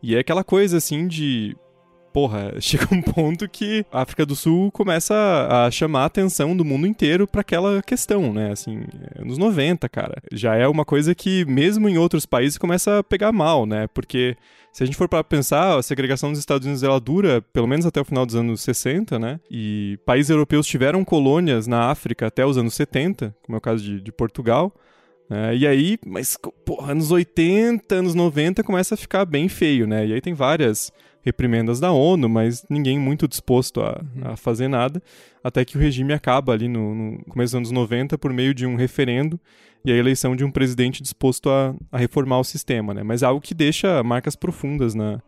[0.00, 1.56] E é aquela coisa assim de
[2.14, 5.14] porra, chega um ponto que a África do Sul começa
[5.50, 8.52] a chamar a atenção do mundo inteiro para aquela questão, né?
[8.52, 8.84] Assim,
[9.18, 10.22] anos 90, cara.
[10.32, 13.88] Já é uma coisa que, mesmo em outros países, começa a pegar mal, né?
[13.88, 14.36] Porque
[14.72, 17.84] se a gente for para pensar, a segregação dos Estados Unidos ela dura pelo menos
[17.84, 19.40] até o final dos anos 60, né?
[19.50, 23.82] E países europeus tiveram colônias na África até os anos 70, como é o caso
[23.82, 24.72] de, de Portugal.
[25.28, 30.06] É, e aí, mas, porra, anos 80, anos 90 começa a ficar bem feio, né?
[30.06, 30.92] E aí tem várias
[31.24, 34.36] reprimendas da ONU, mas ninguém muito disposto a, a uhum.
[34.36, 35.02] fazer nada,
[35.42, 38.66] até que o regime acaba ali no, no, começo dos anos 90 por meio de
[38.66, 39.40] um referendo
[39.84, 43.02] e a eleição de um presidente disposto a, a reformar o sistema, né?
[43.02, 45.20] Mas é algo que deixa marcas profundas na,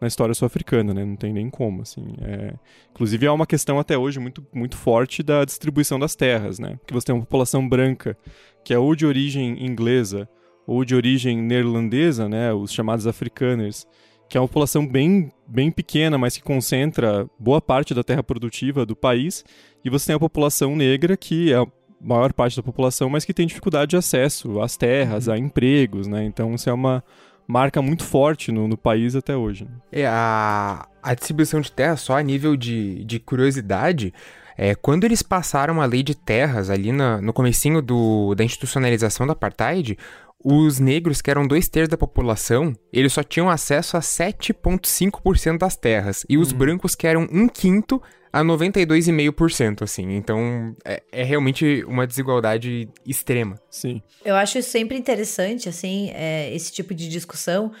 [0.00, 1.04] na história sul-africana, né?
[1.04, 2.14] Não tem nem como, assim.
[2.20, 2.54] É...
[2.90, 6.78] Inclusive, é uma questão até hoje muito, muito forte da distribuição das terras, né?
[6.86, 8.16] Que você tem uma população branca
[8.64, 10.28] que é ou de origem inglesa
[10.66, 12.52] ou de origem neerlandesa, né?
[12.52, 13.86] Os chamados afrikaners,
[14.32, 18.86] que é uma população bem, bem pequena, mas que concentra boa parte da terra produtiva
[18.86, 19.44] do país,
[19.84, 21.66] e você tem a população negra, que é a
[22.00, 25.34] maior parte da população, mas que tem dificuldade de acesso às terras, uhum.
[25.34, 26.24] a empregos, né?
[26.24, 27.04] Então isso é uma
[27.46, 29.68] marca muito forte no, no país até hoje.
[29.92, 34.14] É, a, a distribuição de terra, só a nível de, de curiosidade,
[34.56, 39.26] é, quando eles passaram a lei de terras ali na, no comecinho do, da institucionalização
[39.26, 39.98] do apartheid,
[40.44, 45.76] os negros, que eram dois terços da população, eles só tinham acesso a 7,5% das
[45.76, 46.26] terras.
[46.28, 46.58] E os uhum.
[46.58, 48.02] brancos, que eram um quinto,
[48.32, 50.14] a 92,5%, assim.
[50.14, 53.60] Então, é, é, realmente uma desigualdade extrema.
[53.70, 54.00] Sim.
[54.24, 57.72] Eu acho sempre interessante, assim, é, esse tipo de discussão,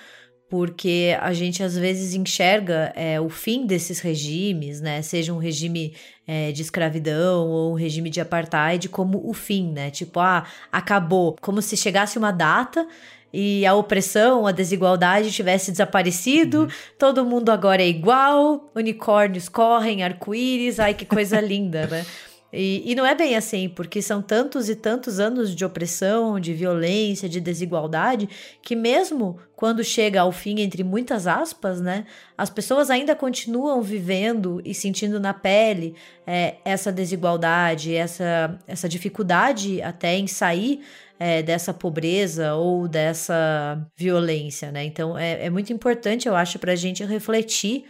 [0.52, 5.00] porque a gente às vezes enxerga é, o fim desses regimes, né?
[5.00, 5.94] Seja um regime
[6.26, 9.90] é, de escravidão ou um regime de apartheid como o fim, né?
[9.90, 11.36] Tipo, ah, acabou.
[11.40, 12.86] Como se chegasse uma data
[13.32, 16.68] e a opressão, a desigualdade tivesse desaparecido, uhum.
[16.98, 22.04] todo mundo agora é igual, unicórnios correm, arco-íris, ai que coisa linda, né?
[22.52, 26.52] E, e não é bem assim, porque são tantos e tantos anos de opressão, de
[26.52, 28.28] violência, de desigualdade,
[28.60, 32.04] que mesmo quando chega ao fim, entre muitas aspas, né,
[32.36, 35.94] as pessoas ainda continuam vivendo e sentindo na pele
[36.26, 40.80] é, essa desigualdade, essa, essa dificuldade até em sair
[41.18, 44.84] é, dessa pobreza ou dessa violência, né?
[44.84, 47.84] Então é, é muito importante, eu acho, para a gente refletir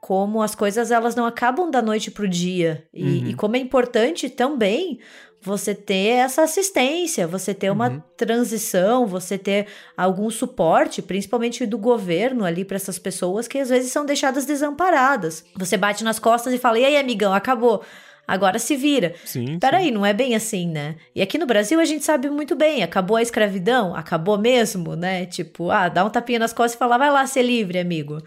[0.00, 3.26] como as coisas elas não acabam da noite para o dia e, uhum.
[3.28, 4.98] e, como é importante também
[5.40, 8.02] você ter essa assistência, você ter uma uhum.
[8.16, 13.92] transição, você ter algum suporte, principalmente do governo ali para essas pessoas que às vezes
[13.92, 15.44] são deixadas desamparadas.
[15.56, 17.84] Você bate nas costas e fala: "E aí, amigão, acabou?"
[18.28, 19.14] Agora se vira.
[19.24, 19.58] Sim.
[19.58, 19.90] Peraí, sim.
[19.90, 20.96] não é bem assim, né?
[21.14, 25.24] E aqui no Brasil a gente sabe muito bem, acabou a escravidão, acabou mesmo, né?
[25.24, 28.20] Tipo, ah, dá um tapinha nas costas e fala, vai lá ser livre, amigo.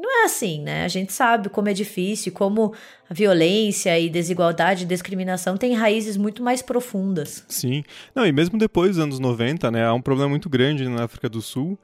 [0.00, 0.82] Não é assim, né?
[0.82, 2.72] A gente sabe como é difícil, como
[3.08, 7.44] a violência e desigualdade e discriminação têm raízes muito mais profundas.
[7.48, 7.84] Sim.
[8.14, 11.28] Não, e mesmo depois dos anos 90, né, há um problema muito grande na África
[11.28, 11.78] do Sul,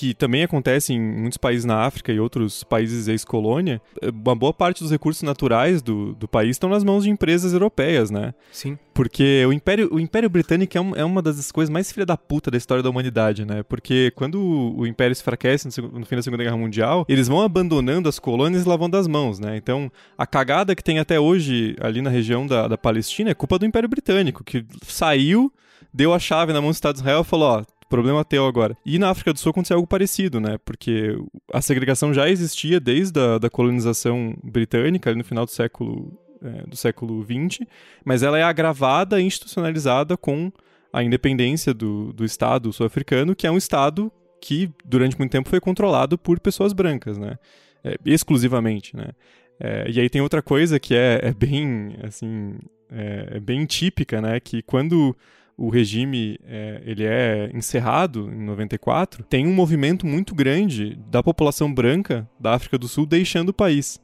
[0.00, 3.82] que também acontece em muitos países na África e outros países ex-colônia,
[4.24, 8.10] uma boa parte dos recursos naturais do, do país estão nas mãos de empresas europeias,
[8.10, 8.32] né?
[8.50, 8.78] Sim.
[8.94, 12.16] Porque o Império, o Império Britânico é, um, é uma das coisas mais filha da
[12.16, 13.62] puta da história da humanidade, né?
[13.62, 17.28] Porque quando o, o Império se enfraquece no, no, fim da Segunda Guerra Mundial, eles
[17.28, 19.54] vão abandonando as colônias e lavando as mãos, né?
[19.58, 23.58] Então, a cagada que tem até hoje ali na região da, da Palestina é culpa
[23.58, 25.52] do Império Britânico, que saiu,
[25.92, 28.76] deu a chave na mão do Estado de Israel e falou, ó, problema teu agora.
[28.86, 30.56] E na África do Sul aconteceu algo parecido, né?
[30.64, 31.18] Porque
[31.52, 36.62] a segregação já existia desde a da colonização britânica, ali no final do século, é,
[36.66, 37.66] do século XX,
[38.04, 40.50] mas ela é agravada e institucionalizada com
[40.92, 45.60] a independência do, do Estado sul-africano, que é um Estado que durante muito tempo foi
[45.60, 47.36] controlado por pessoas brancas, né?
[47.84, 49.10] É, exclusivamente, né?
[49.58, 52.54] É, e aí tem outra coisa que é, é bem, assim,
[52.90, 54.40] é, é bem típica, né?
[54.40, 55.14] Que quando
[55.60, 61.70] o regime é, ele é encerrado em 94, tem um movimento muito grande da população
[61.72, 64.00] branca da África do Sul deixando o país.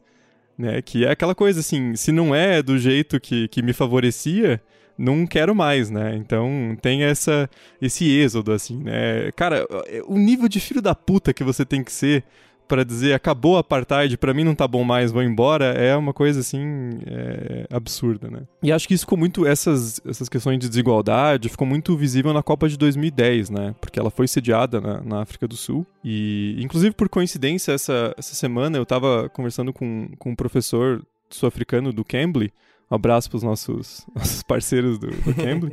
[0.58, 0.82] Né?
[0.82, 4.60] Que é aquela coisa assim, se não é do jeito que, que me favorecia,
[4.98, 6.14] não quero mais, né?
[6.16, 7.48] Então tem essa
[7.80, 9.30] esse êxodo assim, né?
[9.34, 9.66] Cara,
[10.06, 12.22] o nível de filho da puta que você tem que ser
[12.66, 16.12] para dizer acabou a apartheid, para mim não tá bom mais, vou embora, é uma
[16.12, 18.42] coisa assim é, absurda, né?
[18.62, 22.42] E acho que isso ficou muito essas essas questões de desigualdade ficou muito visível na
[22.42, 23.74] Copa de 2010, né?
[23.80, 28.34] Porque ela foi sediada na, na África do Sul e inclusive por coincidência essa essa
[28.34, 32.52] semana eu estava conversando com, com um professor sul-africano do Cambly
[32.90, 35.72] um abraço para os nossos, nossos parceiros do, do Cambly.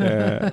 [0.00, 0.52] é,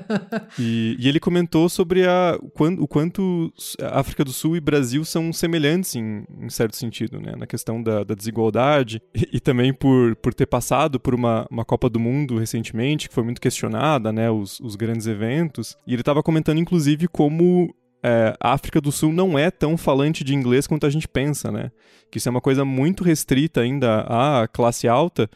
[0.58, 3.54] e, e, ele comentou sobre a, o quanto
[3.92, 7.34] África do Sul e Brasil são semelhantes em, em certo sentido, né?
[7.38, 11.64] Na questão da, da desigualdade e, e, também por, por ter passado por uma, uma
[11.64, 14.32] Copa do Mundo recentemente, que foi muito questionada, né?
[14.32, 15.78] Os, os grandes eventos.
[15.86, 20.24] E ele estava comentando, inclusive, como é, a África do Sul não é tão falante
[20.24, 21.72] de inglês quanto a gente pensa, né?
[22.12, 25.30] Que isso é uma coisa muito restrita ainda à classe alta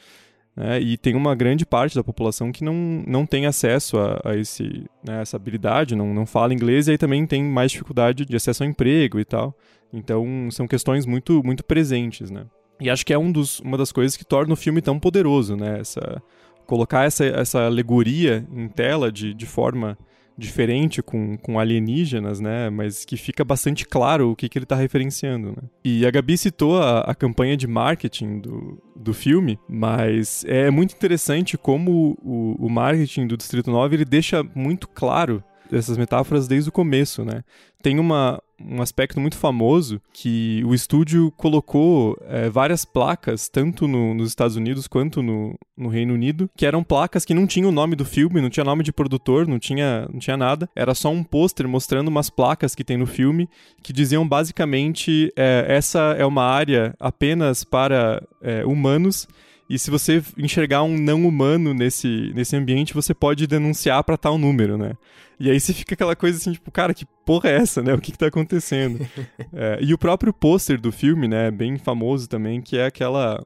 [0.57, 2.73] né, e tem uma grande parte da população que não,
[3.05, 6.97] não tem acesso a, a esse, né, essa habilidade, não, não fala inglês e aí
[6.97, 9.55] também tem mais dificuldade de acesso ao emprego e tal.
[9.93, 12.45] Então são questões muito, muito presentes, né?
[12.79, 15.55] E acho que é um dos, uma das coisas que torna o filme tão poderoso,
[15.55, 15.79] né?
[15.79, 16.21] Essa,
[16.65, 19.97] colocar essa, essa alegoria em tela de, de forma
[20.37, 22.69] diferente com, com alienígenas, né?
[22.69, 25.69] Mas que fica bastante claro o que, que ele está referenciando, né?
[25.83, 30.93] E a Gabi citou a, a campanha de marketing do, do filme, mas é muito
[30.93, 36.69] interessante como o, o marketing do Distrito 9 ele deixa muito claro essas metáforas desde
[36.69, 37.43] o começo, né?
[37.81, 44.13] Tem uma, um aspecto muito famoso que o estúdio colocou é, várias placas, tanto no,
[44.13, 47.73] nos Estados Unidos quanto no, no, Reino Unido, que eram placas que não tinham o
[47.73, 50.69] nome do filme, não tinha nome de produtor, não tinha, não tinha nada.
[50.75, 53.47] Era só um pôster mostrando umas placas que tem no filme
[53.83, 59.27] que diziam basicamente: é, essa é uma área apenas para é, humanos
[59.69, 64.37] e se você enxergar um não humano nesse, nesse ambiente, você pode denunciar para tal
[64.37, 64.93] número, né?
[65.39, 67.93] E aí você fica aquela coisa assim, tipo, cara, que porra é essa, né?
[67.93, 69.05] O que que tá acontecendo?
[69.53, 73.45] é, e o próprio pôster do filme, né, bem famoso também, que é aquela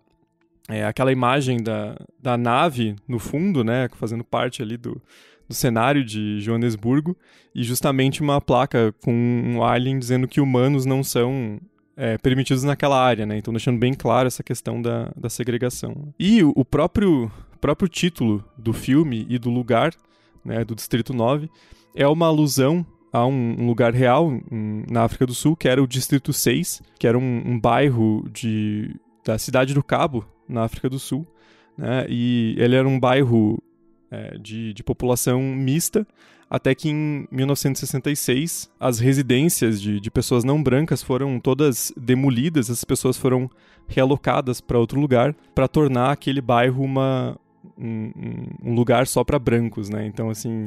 [0.70, 5.02] é aquela imagem da, da nave no fundo, né, fazendo parte ali do,
[5.50, 7.18] do cenário de Joanesburgo,
[7.54, 11.60] e justamente uma placa com um alien dizendo que humanos não são
[12.02, 13.38] é, permitidos naquela área, né?
[13.38, 16.12] Então deixando bem claro essa questão da, da segregação.
[16.20, 19.94] E o, próprio, próprio título do filme e do lugar,
[20.44, 21.48] né, do Distrito 9,
[21.96, 22.84] é uma alusão
[23.14, 27.06] a um, lugar real um, na África do Sul, que era o Distrito 6, que
[27.06, 31.28] era um, um bairro de, da Cidade do Cabo, na África do Sul.
[31.78, 32.08] Né?
[32.10, 33.62] E ele era um bairro
[34.10, 36.08] é, de, de população mista,
[36.52, 42.84] até que em 1966 as residências de, de pessoas não brancas foram todas demolidas, as
[42.84, 43.50] pessoas foram
[43.88, 47.40] realocadas para outro lugar para tornar aquele bairro uma,
[47.78, 48.12] um,
[48.62, 50.06] um lugar só para brancos, né?
[50.06, 50.66] Então, assim,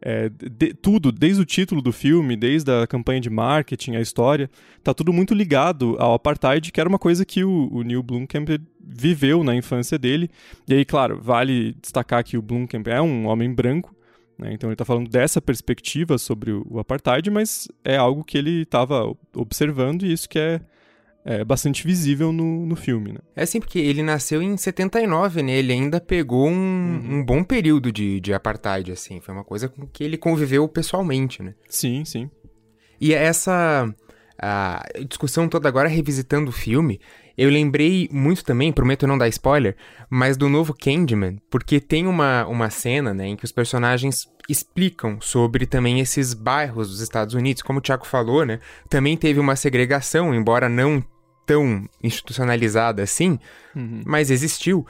[0.00, 4.50] é, de, tudo, desde o título do filme, desde a campanha de marketing, a história,
[4.82, 8.48] tá tudo muito ligado ao apartheid, que era uma coisa que o, o Neil Blomkamp
[8.80, 10.30] viveu na infância dele.
[10.66, 13.95] E aí, claro, vale destacar que o Blomkamp é um homem branco,
[14.38, 14.52] né?
[14.52, 18.62] então ele está falando dessa perspectiva sobre o, o apartheid, mas é algo que ele
[18.62, 20.60] estava observando e isso que é
[21.28, 23.18] é bastante visível no, no filme, né?
[23.34, 25.56] É sim, porque ele nasceu em 79, né?
[25.56, 27.18] Ele ainda pegou um, uhum.
[27.18, 29.20] um bom período de, de apartheid, assim.
[29.20, 31.56] Foi uma coisa com que ele conviveu pessoalmente, né?
[31.68, 32.30] Sim, sim.
[33.00, 33.92] E essa
[34.38, 37.00] a discussão toda agora, revisitando o filme,
[37.36, 39.76] eu lembrei muito também, prometo não dar spoiler,
[40.08, 45.20] mas do novo Candyman, porque tem uma, uma cena, né, em que os personagens explicam
[45.20, 47.62] sobre também esses bairros dos Estados Unidos.
[47.62, 51.04] Como o Thiago falou, né, também teve uma segregação, embora não
[51.44, 53.38] tão institucionalizada assim,
[53.74, 54.02] uhum.
[54.04, 54.86] mas existiu.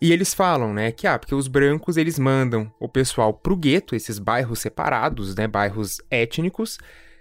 [0.00, 3.96] E eles falam, né, que ah, porque os brancos eles mandam o pessoal pro gueto,
[3.96, 6.78] esses bairros separados, né, bairros étnicos,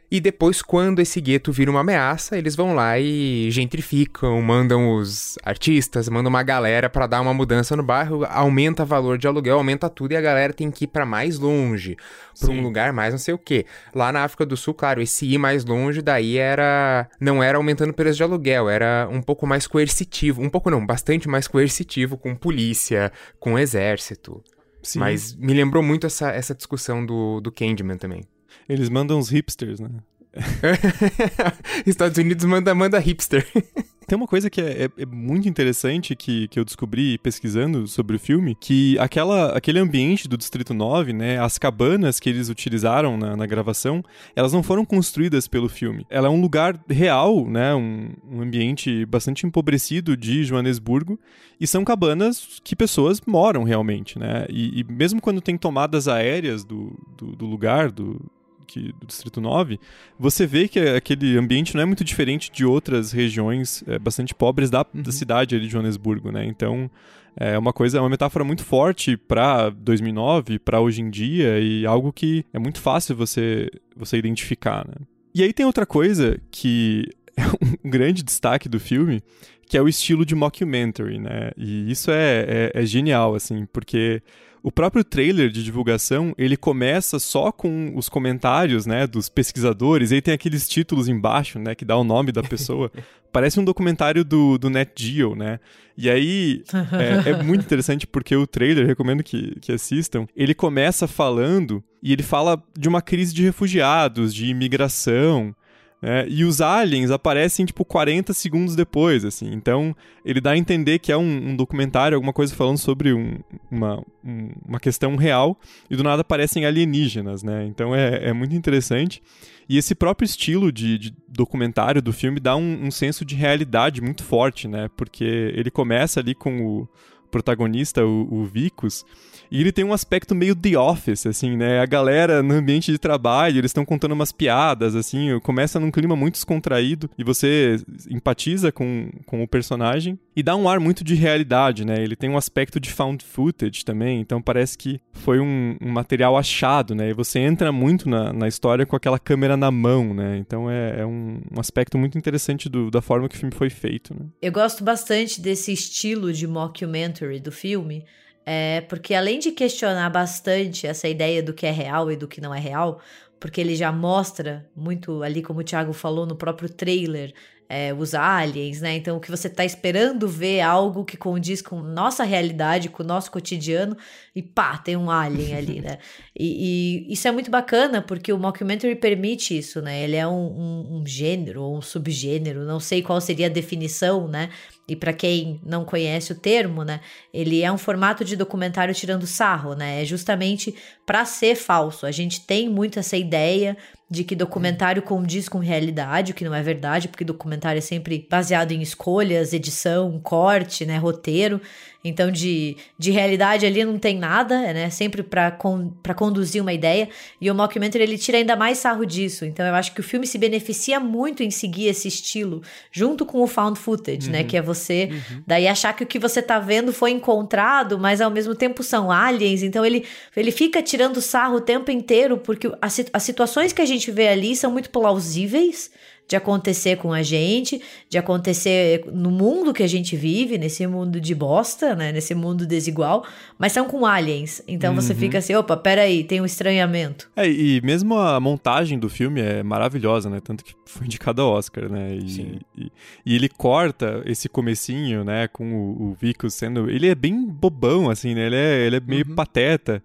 [0.09, 5.37] e depois, quando esse gueto vira uma ameaça, eles vão lá e gentrificam, mandam os
[5.43, 9.57] artistas, mandam uma galera para dar uma mudança no bairro, aumenta o valor de aluguel,
[9.57, 11.97] aumenta tudo e a galera tem que ir para mais longe,
[12.39, 13.65] para um lugar mais não sei o quê.
[13.93, 17.89] Lá na África do Sul, claro, esse ir mais longe daí era não era aumentando
[17.89, 22.17] o preço de aluguel, era um pouco mais coercitivo, um pouco não, bastante mais coercitivo
[22.17, 24.41] com polícia, com exército.
[24.81, 24.99] Sim.
[24.99, 28.23] Mas me lembrou muito essa, essa discussão do, do Candyman também.
[28.67, 29.89] Eles mandam os hipsters, né?
[31.85, 33.45] Estados Unidos manda, manda hipster.
[34.07, 38.15] Tem uma coisa que é, é, é, muito interessante que, que eu descobri pesquisando sobre
[38.15, 43.17] o filme, que aquela, aquele ambiente do Distrito 9, né, as cabanas que eles utilizaram
[43.17, 44.01] na, na gravação,
[44.33, 46.05] elas não foram construídas pelo filme.
[46.09, 51.19] Ela é um lugar real, né, um, um ambiente bastante empobrecido de Joanesburgo,
[51.59, 56.63] e são cabanas que pessoas moram realmente, né, e, e mesmo quando tem tomadas aéreas
[56.63, 58.25] do, do, do lugar, do,
[58.67, 59.79] que, do Distrito 9,
[60.19, 64.69] você vê que aquele ambiente não é muito diferente de outras regiões é, bastante pobres
[64.69, 65.01] da, uhum.
[65.01, 66.45] da cidade ali de Joanesburgo, né?
[66.45, 66.91] Então,
[67.35, 71.85] é uma coisa, é uma metáfora muito forte para 2009, para hoje em dia e
[71.85, 74.95] algo que é muito fácil você você identificar, né?
[75.33, 77.07] E aí tem outra coisa que
[77.37, 77.43] é
[77.85, 79.21] um grande destaque do filme,
[79.67, 81.51] que é o estilo de mockumentary, né?
[81.55, 84.21] E isso é, é, é genial, assim, porque
[84.67, 90.15] o próprio trailer de divulgação, ele começa só com os comentários, né, dos pesquisadores, e
[90.15, 92.91] aí tem aqueles títulos embaixo, né, que dá o nome da pessoa.
[93.31, 95.61] Parece um documentário do, do Net Geo, né?
[95.97, 101.07] E aí é, é, muito interessante porque o trailer, recomendo que, que assistam, ele começa
[101.07, 105.55] falando e ele fala de uma crise de refugiados, de imigração,
[106.01, 109.51] é, e os aliens aparecem, tipo, 40 segundos depois, assim.
[109.51, 113.39] Então, ele dá a entender que é um, um documentário, alguma coisa falando sobre um,
[113.69, 117.65] uma, um, uma questão real, e do nada aparecem alienígenas, né?
[117.65, 119.23] Então, é, é muito interessante.
[119.67, 123.99] E esse próprio estilo de, de documentário do filme dá um, um senso de realidade
[123.99, 124.89] muito forte, né?
[124.95, 126.87] Porque ele começa ali com o
[127.29, 129.05] protagonista, o, o Vicus,
[129.51, 131.79] e ele tem um aspecto meio The Office, assim, né?
[131.79, 136.15] A galera no ambiente de trabalho, eles estão contando umas piadas, assim, começa num clima
[136.15, 137.77] muito descontraído e você
[138.09, 142.01] empatiza com, com o personagem e dá um ar muito de realidade, né?
[142.01, 146.37] Ele tem um aspecto de found footage também, então parece que foi um, um material
[146.37, 147.09] achado, né?
[147.09, 150.37] E você entra muito na, na história com aquela câmera na mão, né?
[150.37, 153.69] Então é, é um, um, aspecto muito interessante do, da forma que o filme foi
[153.69, 154.27] feito, né?
[154.41, 158.05] Eu gosto bastante desse estilo de mockumentary do filme,
[158.45, 162.39] é, porque além de questionar bastante essa ideia do que é real e do que
[162.39, 163.01] não é real,
[163.39, 167.33] porque ele já mostra muito ali, como o Thiago falou no próprio trailer,
[167.69, 168.95] é, os aliens, né?
[168.95, 173.05] Então, o que você está esperando ver algo que condiz com nossa realidade, com o
[173.05, 173.97] nosso cotidiano,
[174.35, 175.97] e pá, tem um alien ali, né?
[176.39, 180.03] E, e isso é muito bacana, porque o mockumentary permite isso, né?
[180.03, 184.27] Ele é um, um, um gênero ou um subgênero, não sei qual seria a definição,
[184.27, 184.49] né?
[184.87, 187.01] E para quem não conhece o termo, né,
[187.33, 190.01] ele é um formato de documentário tirando sarro, né?
[190.01, 190.73] É justamente
[191.05, 192.05] para ser falso.
[192.05, 193.75] A gente tem muito essa ideia
[194.09, 198.25] de que documentário condiz com realidade, o que não é verdade, porque documentário é sempre
[198.29, 201.61] baseado em escolhas, edição, corte, né, roteiro.
[202.07, 204.89] Então, de, de realidade ali não tem nada, né?
[204.89, 207.09] Sempre para con, conduzir uma ideia.
[207.39, 209.45] E o mockumentary, ele tira ainda mais sarro disso.
[209.45, 213.41] Então, eu acho que o filme se beneficia muito em seguir esse estilo, junto com
[213.41, 214.39] o found footage, né?
[214.39, 214.43] uhum.
[214.43, 214.49] né?
[214.49, 215.43] Que é você, uhum.
[215.45, 219.11] daí achar que o que você tá vendo foi encontrado, mas ao mesmo tempo são
[219.11, 219.63] aliens.
[219.63, 220.05] Então, ele,
[220.35, 224.27] ele fica tirando sarro o tempo inteiro, porque as, as situações que a gente vê
[224.27, 225.91] ali são muito plausíveis,
[226.27, 231.21] de acontecer com a gente, de acontecer no mundo que a gente vive, nesse mundo
[231.21, 232.11] de bosta, né?
[232.11, 233.25] Nesse mundo desigual,
[233.57, 234.61] mas são com aliens.
[234.67, 235.01] Então uhum.
[235.01, 237.29] você fica assim, opa, peraí, tem um estranhamento.
[237.35, 240.39] É, e mesmo a montagem do filme é maravilhosa, né?
[240.43, 242.13] Tanto que foi indicado ao Oscar, né?
[242.13, 242.91] E, e,
[243.25, 245.47] e, ele corta esse comecinho, né?
[245.47, 246.89] Com o, o Vico sendo...
[246.89, 248.47] Ele é bem bobão, assim, né?
[248.47, 249.35] Ele é, ele é meio uhum.
[249.35, 250.03] pateta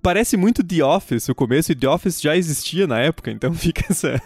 [0.00, 3.84] parece muito The Office o começo, e The Office já existia na época, então fica
[3.90, 4.20] essa,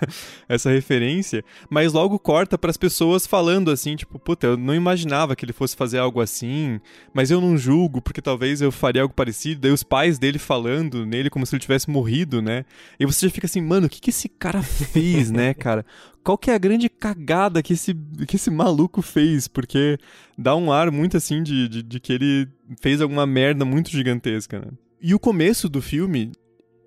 [0.49, 1.45] essa referência.
[1.69, 5.53] Mas logo corta para as pessoas falando assim, tipo, puta, eu não imaginava que ele
[5.53, 6.81] fosse fazer algo assim,
[7.13, 9.63] mas eu não julgo, porque talvez eu faria algo parecido.
[9.63, 12.65] Daí os pais dele falando nele como se ele tivesse morrido, né?
[12.99, 15.85] E você já fica assim, mano, o que, que esse cara fez, né, cara?
[16.23, 17.95] Qual que é a grande cagada que esse,
[18.29, 19.49] que esse maluco fez?
[19.49, 19.99] Porque
[20.39, 22.49] dá um ar muito assim de, de, de que ele
[22.81, 24.69] fez alguma merda muito gigantesca, né?
[25.03, 26.31] E o começo do filme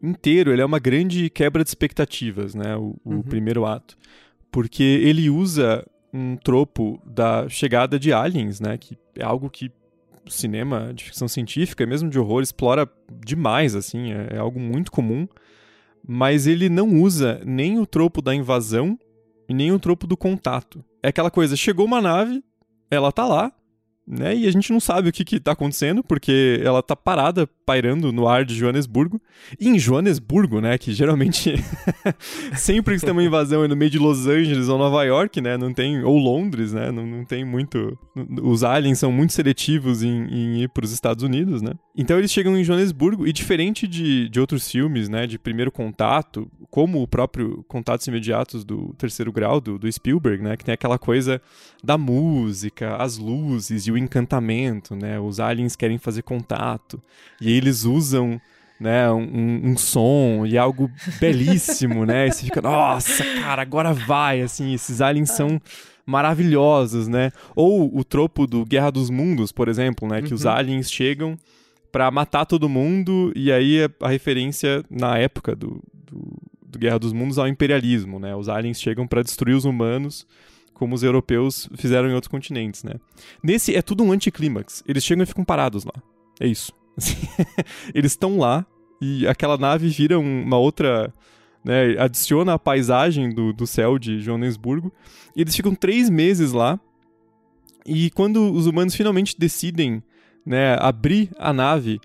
[0.01, 2.77] inteiro, ele é uma grande quebra de expectativas, né?
[2.77, 3.21] O, o uhum.
[3.21, 3.97] primeiro ato.
[4.49, 8.77] Porque ele usa um tropo da chegada de aliens, né?
[8.77, 9.69] Que é algo que
[10.25, 12.89] o cinema de ficção científica, mesmo de horror, explora
[13.25, 14.13] demais, assim.
[14.13, 15.27] É, é algo muito comum.
[16.07, 18.97] Mas ele não usa nem o tropo da invasão
[19.49, 20.83] e nem o tropo do contato.
[21.03, 22.41] É aquela coisa, chegou uma nave,
[22.89, 23.51] ela tá lá,
[24.07, 24.35] né?
[24.35, 28.11] E a gente não sabe o que que tá acontecendo, porque ela tá parada, pairando
[28.11, 29.19] no ar de Joanesburgo.
[29.59, 31.55] E em Joanesburgo, né, que geralmente
[32.55, 35.57] sempre que tem uma invasão é no meio de Los Angeles ou Nova York, né,
[35.57, 37.97] não tem, ou Londres, né, não, não tem muito...
[38.43, 41.71] Os aliens são muito seletivos em, em ir pros Estados Unidos, né.
[41.97, 46.49] Então eles chegam em Joanesburgo, e diferente de, de outros filmes, né, de primeiro contato,
[46.69, 50.99] como o próprio Contatos Imediatos do Terceiro Grau, do, do Spielberg, né, que tem aquela
[50.99, 51.41] coisa
[51.83, 55.19] da música, as luzes e o encantamento, né?
[55.19, 57.01] Os aliens querem fazer contato
[57.39, 58.39] e eles usam
[58.79, 62.27] né, um, um, som e algo belíssimo, né?
[62.27, 65.61] E você fica, nossa, cara, agora vai, assim, esses aliens são
[66.05, 67.31] maravilhosos, né?
[67.55, 70.21] Ou o tropo do Guerra dos Mundos, por exemplo, né?
[70.21, 70.35] Que uhum.
[70.35, 71.37] os aliens chegam
[71.91, 77.13] para matar todo mundo e aí a, referência na época do, do, do Guerra dos
[77.13, 78.35] Mundos ao imperialismo, né?
[78.35, 80.27] Os aliens chegam para destruir os humanos
[80.75, 82.93] como os europeus fizeram em outros continentes, né?
[83.41, 84.83] Nesse é tudo um anticlímax.
[84.87, 85.93] Eles chegam e ficam parados lá.
[86.39, 86.71] É isso.
[86.95, 87.15] Assim,
[87.93, 88.65] eles estão lá
[89.01, 91.11] e aquela nave vira uma outra.
[91.63, 94.93] Né, adiciona a paisagem do, do céu de Joanesburgo.
[95.35, 96.79] E eles ficam três meses lá.
[97.85, 100.03] E quando os humanos finalmente decidem
[100.45, 101.99] né, abrir a nave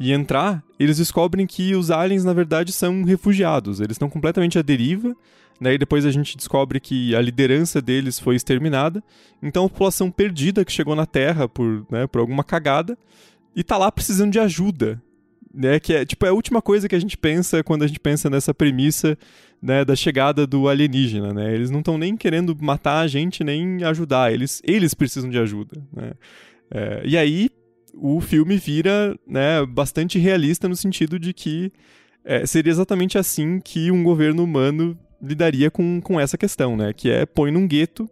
[0.00, 3.80] e entrar, eles descobrem que os aliens, na verdade, são refugiados.
[3.80, 5.14] Eles estão completamente à deriva
[5.60, 9.02] né, e depois a gente descobre que a liderança deles foi exterminada.
[9.42, 12.96] Então a população perdida que chegou na Terra por, né, por alguma cagada
[13.54, 15.02] e tá lá precisando de ajuda.
[15.52, 17.98] Né, que é tipo é a última coisa que a gente pensa quando a gente
[17.98, 19.18] pensa nessa premissa
[19.60, 21.52] né, da chegada do alienígena, né?
[21.52, 25.82] Eles não estão nem querendo matar a gente nem ajudar, eles, eles precisam de ajuda,
[25.92, 26.12] né?
[26.70, 27.50] É, e aí
[27.94, 31.72] o filme vira né, bastante realista no sentido de que
[32.24, 36.92] é, seria exatamente assim que um governo humano lidaria com, com essa questão, né?
[36.92, 38.08] Que é põe num gueto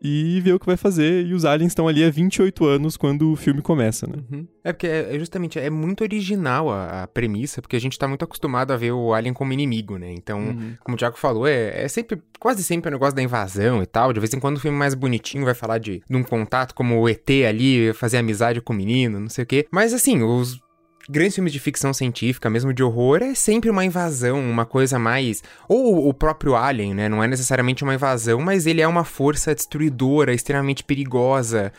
[0.00, 1.26] e ver o que vai fazer.
[1.26, 4.18] E os aliens estão ali há 28 anos quando o filme começa, né?
[4.30, 4.46] Uhum.
[4.62, 8.06] É porque é, é, justamente é muito original a, a, premissa, porque a gente tá
[8.06, 10.12] muito acostumado a ver o alien como inimigo, né?
[10.12, 10.74] Então, uhum.
[10.84, 14.12] como o Thiago falou, é, é sempre, quase sempre o negócio da invasão e tal.
[14.12, 17.00] De vez em quando o filme mais bonitinho vai falar de, de um contato como
[17.00, 19.66] o ET ali, fazer amizade com o menino, não sei o quê.
[19.70, 20.60] Mas assim, os
[21.08, 25.42] grandes filmes de ficção científica, mesmo de horror, é sempre uma invasão, uma coisa mais.
[25.66, 27.08] Ou o próprio Alien, né?
[27.08, 31.72] Não é necessariamente uma invasão, mas ele é uma força destruidora, extremamente perigosa.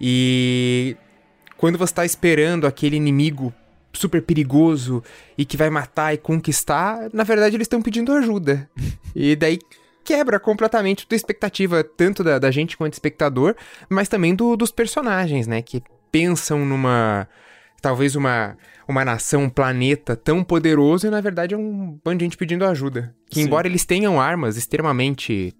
[0.00, 0.96] E.
[1.56, 3.52] Quando você está esperando aquele inimigo
[3.92, 5.02] super perigoso
[5.36, 8.70] e que vai matar e conquistar, na verdade eles estão pedindo ajuda.
[9.14, 9.58] e daí
[10.04, 13.56] quebra completamente a expectativa, tanto da, da gente quanto espectador,
[13.88, 15.60] mas também do, dos personagens, né?
[15.60, 17.28] Que pensam numa
[17.80, 18.56] talvez uma,
[18.86, 22.64] uma nação, um planeta tão poderoso e na verdade é um bando de gente pedindo
[22.64, 23.14] ajuda.
[23.28, 23.46] Que Sim.
[23.46, 25.54] embora eles tenham armas extremamente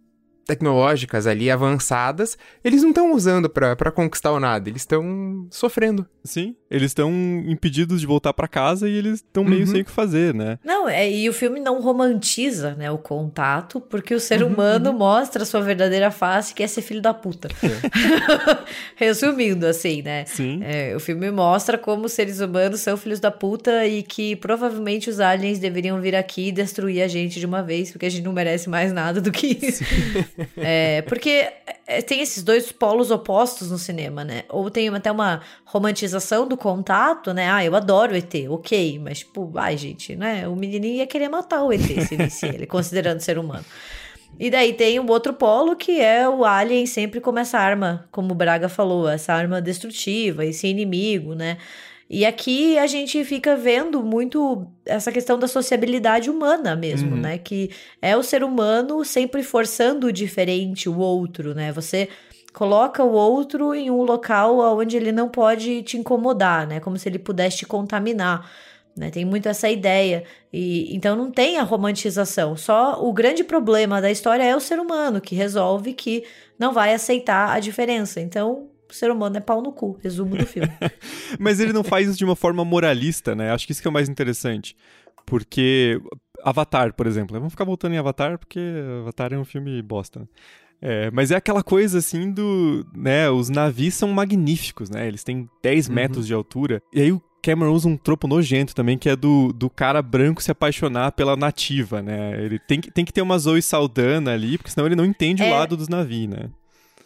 [0.49, 6.07] tecnológicas ali avançadas, eles não estão usando para conquistar o nada, eles estão sofrendo.
[6.25, 7.11] Sim, eles estão
[7.47, 9.67] impedidos de voltar para casa e eles estão meio uhum.
[9.67, 10.59] sem o que fazer, né?
[10.65, 14.91] Não, é, e o filme não romantiza, né, o contato, porque o ser uhum, humano
[14.91, 14.99] uhum.
[14.99, 17.49] mostra a sua verdadeira face, que é ser filho da puta.
[17.63, 18.59] É.
[18.97, 20.25] Resumindo, assim, né?
[20.27, 20.61] Sim.
[20.63, 25.11] É, o filme mostra como os seres humanos são filhos da puta e que provavelmente
[25.11, 28.25] os aliens deveriam vir aqui e destruir a gente de uma vez, porque a gente
[28.25, 29.85] não merece mais nada do que isso.
[30.57, 31.51] É, porque
[31.87, 34.45] é, tem esses dois polos opostos no cinema, né?
[34.49, 37.51] Ou tem até uma romantização do contato, né?
[37.51, 40.47] Ah, eu adoro o ET, ok, mas tipo, ai, gente, né?
[40.47, 43.65] O menininho ia querer matar o ET se visse ele, considerando ser humano.
[44.39, 48.33] E daí tem o outro polo que é o alien sempre como essa arma, como
[48.33, 51.59] o Braga falou, essa arma destrutiva, esse inimigo, né?
[52.11, 57.21] E aqui a gente fica vendo muito essa questão da sociabilidade humana mesmo, uhum.
[57.21, 57.37] né?
[57.37, 61.71] Que é o ser humano sempre forçando o diferente, o outro, né?
[61.73, 62.09] Você
[62.55, 66.81] coloca o outro em um local onde ele não pode te incomodar, né?
[66.81, 68.51] Como se ele pudesse te contaminar.
[68.97, 69.11] Né?
[69.11, 70.25] Tem muito essa ideia.
[70.53, 72.57] E então não tem a romantização.
[72.57, 76.25] Só o grande problema da história é o ser humano que resolve que
[76.59, 78.19] não vai aceitar a diferença.
[78.21, 80.71] Então, o ser humano é pau no cu, resumo do filme.
[81.39, 83.53] Mas ele não faz isso de uma forma moralista, né?
[83.53, 84.77] Acho que isso que é o mais interessante.
[85.27, 86.01] Porque
[86.43, 88.61] Avatar, por exemplo, vamos ficar voltando em Avatar porque
[89.01, 90.21] Avatar é um filme bosta.
[90.21, 90.27] Né?
[90.81, 92.87] É, mas é aquela coisa assim do.
[92.95, 93.29] né?
[93.29, 95.07] Os navios são magníficos, né?
[95.07, 95.95] Eles têm 10 uhum.
[95.95, 96.81] metros de altura.
[96.93, 100.43] E aí o Cameron usa um tropo nojento também, que é do, do cara branco
[100.43, 102.45] se apaixonar pela nativa, né?
[102.45, 105.47] Ele tem, tem que ter uma Zoe Saldana ali, porque senão ele não entende é...
[105.47, 106.51] o lado dos navios, né?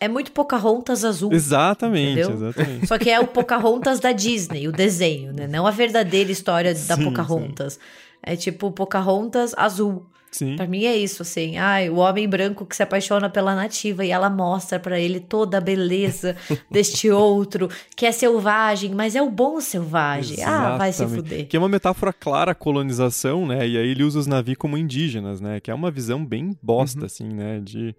[0.02, 1.32] É muito Pocahontas azul.
[1.32, 2.48] Exatamente, entendeu?
[2.48, 2.86] exatamente.
[2.88, 5.46] Só que é o Pocahontas da Disney, o desenho, né?
[5.46, 7.74] Não a verdadeira história da sim, Pocahontas.
[7.74, 7.80] Sim.
[8.20, 10.04] É tipo Pocahontas azul.
[10.32, 10.56] Sim.
[10.56, 11.56] Pra mim é isso, assim.
[11.56, 15.58] Ai, o homem branco que se apaixona pela nativa e ela mostra para ele toda
[15.58, 16.34] a beleza
[16.68, 20.40] deste outro, que é selvagem, mas é o bom selvagem.
[20.40, 20.72] Exatamente.
[20.74, 21.46] Ah, vai se fuder.
[21.46, 23.68] Que é uma metáfora clara à colonização, né?
[23.68, 25.60] E aí ele usa os navios como indígenas, né?
[25.60, 27.06] Que é uma visão bem bosta, uhum.
[27.06, 27.60] assim, né?
[27.62, 27.94] De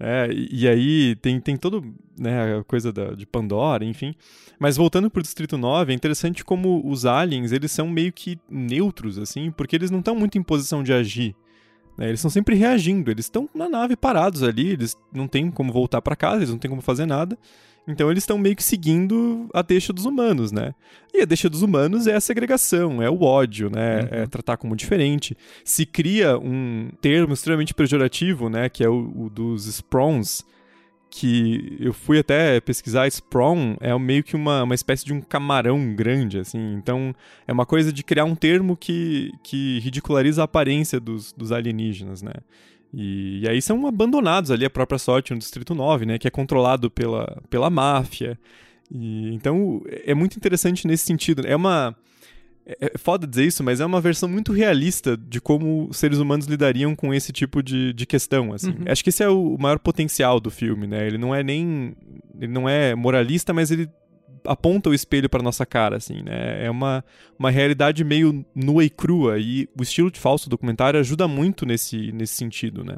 [0.00, 1.84] é, e, aí tem, tem todo,
[2.16, 4.14] né, a coisa da, de Pandora, enfim.
[4.58, 9.18] Mas voltando pro Distrito 9, é interessante como os aliens, eles são meio que neutros,
[9.18, 11.34] assim, porque eles não estão muito em posição de agir.
[11.96, 12.06] Né?
[12.08, 16.00] Eles estão sempre reagindo, eles estão na nave parados ali, eles não têm como voltar
[16.00, 17.36] para casa, eles não têm como fazer nada.
[17.88, 20.74] Então eles estão meio que seguindo a deixa dos humanos, né?
[21.12, 24.02] E a deixa dos humanos é a segregação, é o ódio, né?
[24.02, 24.08] Uhum.
[24.10, 25.34] É tratar como diferente.
[25.64, 28.68] Se cria um termo extremamente pejorativo, né?
[28.68, 30.44] Que é o, o dos Sprons,
[31.10, 35.94] que eu fui até pesquisar, Sprawn é meio que uma, uma espécie de um camarão
[35.94, 36.74] grande, assim.
[36.74, 37.14] Então,
[37.46, 42.22] é uma coisa de criar um termo que, que ridiculariza a aparência dos, dos alienígenas,
[42.22, 42.32] né?
[42.92, 46.18] E, e, aí são abandonados ali a própria sorte no Distrito 9, né?
[46.18, 48.38] Que é controlado pela, pela máfia.
[48.90, 51.46] E, então é muito interessante nesse sentido.
[51.46, 51.94] É uma.
[52.68, 56.46] É, é foda dizer isso, mas é uma versão muito realista de como seres humanos
[56.46, 58.70] lidariam com esse tipo de, de questão, assim.
[58.70, 58.84] Uhum.
[58.86, 61.06] Acho que esse é o maior potencial do filme, né?
[61.06, 61.96] Ele não é nem...
[62.38, 63.88] Ele não é moralista, mas ele
[64.44, 66.64] aponta o espelho para nossa cara, assim, né?
[66.64, 67.04] É uma,
[67.38, 72.12] uma realidade meio nua e crua, e o estilo de falso documentário ajuda muito nesse,
[72.12, 72.96] nesse sentido, né?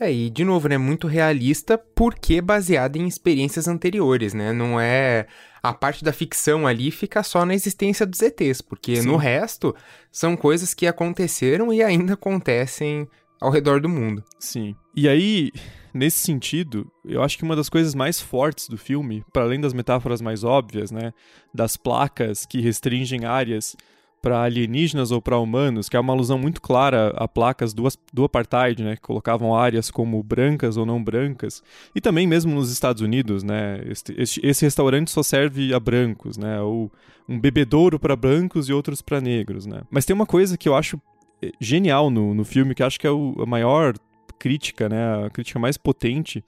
[0.00, 4.50] É, e de novo, né, muito realista porque baseada em experiências anteriores, né?
[4.50, 5.26] Não é
[5.62, 9.08] a parte da ficção ali fica só na existência dos ETs, porque Sim.
[9.08, 9.76] no resto
[10.10, 13.06] são coisas que aconteceram e ainda acontecem
[13.38, 14.24] ao redor do mundo.
[14.38, 14.74] Sim.
[14.96, 15.52] E aí,
[15.92, 19.74] nesse sentido, eu acho que uma das coisas mais fortes do filme, para além das
[19.74, 21.12] metáforas mais óbvias, né,
[21.54, 23.76] das placas que restringem áreas
[24.20, 28.24] para alienígenas ou para humanos, que é uma alusão muito clara a placas do, do
[28.24, 31.62] apartheid, né, que colocavam áreas como brancas ou não brancas,
[31.94, 36.36] e também mesmo nos Estados Unidos, né, este, este, esse restaurante só serve a brancos,
[36.36, 36.92] né, ou
[37.28, 39.82] um bebedouro para brancos e outros para negros, né.
[39.90, 41.00] Mas tem uma coisa que eu acho
[41.42, 43.94] eh, genial no, no filme, que acho que é o, a maior
[44.38, 46.44] crítica, né, a crítica mais potente,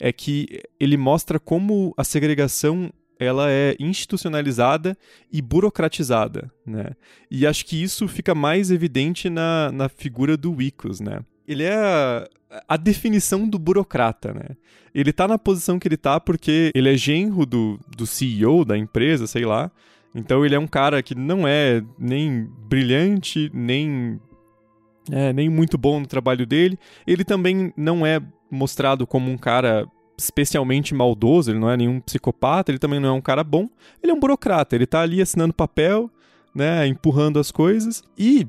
[0.00, 2.90] é que ele mostra como a segregação
[3.22, 4.96] ela é institucionalizada
[5.32, 6.90] e burocratizada, né?
[7.30, 11.20] E acho que isso fica mais evidente na, na figura do Wicos, né?
[11.46, 12.28] Ele é a,
[12.68, 14.56] a definição do burocrata, né?
[14.94, 18.76] Ele tá na posição que ele tá porque ele é genro do, do CEO da
[18.76, 19.70] empresa, sei lá.
[20.14, 24.20] Então ele é um cara que não é nem brilhante, nem
[25.10, 26.78] é, nem muito bom no trabalho dele.
[27.06, 28.20] Ele também não é
[28.50, 29.86] mostrado como um cara
[30.22, 33.68] especialmente maldoso, ele não é nenhum psicopata, ele também não é um cara bom.
[34.02, 36.10] Ele é um burocrata, ele tá ali assinando papel,
[36.54, 38.02] né, empurrando as coisas.
[38.16, 38.46] E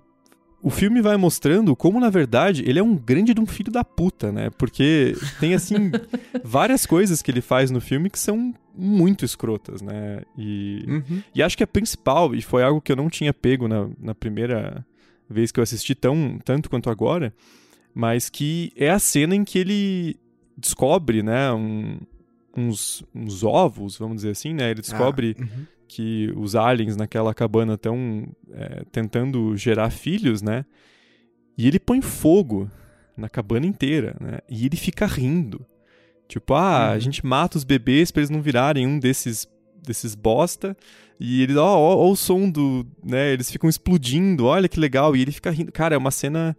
[0.62, 3.84] o filme vai mostrando como, na verdade, ele é um grande de um filho da
[3.84, 4.50] puta, né?
[4.52, 5.92] Porque tem, assim,
[6.42, 10.22] várias coisas que ele faz no filme que são muito escrotas, né?
[10.38, 11.22] E, uhum.
[11.36, 14.16] e acho que a principal, e foi algo que eu não tinha pego na, na
[14.16, 14.86] primeira
[15.30, 17.34] vez que eu assisti tão, tanto quanto agora,
[17.94, 20.16] mas que é a cena em que ele
[20.58, 22.00] descobre, né, um,
[22.56, 24.72] uns, uns, ovos, vamos dizer assim, né?
[24.72, 25.66] Ele descobre ah, uhum.
[25.88, 30.66] que os aliens naquela cabana estão é, tentando gerar filhos, né?
[31.58, 32.70] E ele põe fogo
[33.16, 34.40] na cabana inteira, né?
[34.50, 35.66] E ele fica rindo.
[36.28, 36.94] Tipo, ah, uhum.
[36.94, 39.48] a gente mata os bebês para eles não virarem um desses
[39.84, 40.76] desses bosta.
[41.20, 45.16] E ele, ó, ó, ó, o som do, né, eles ficam explodindo, olha que legal,
[45.16, 45.72] e ele fica rindo.
[45.72, 46.58] Cara, é uma cena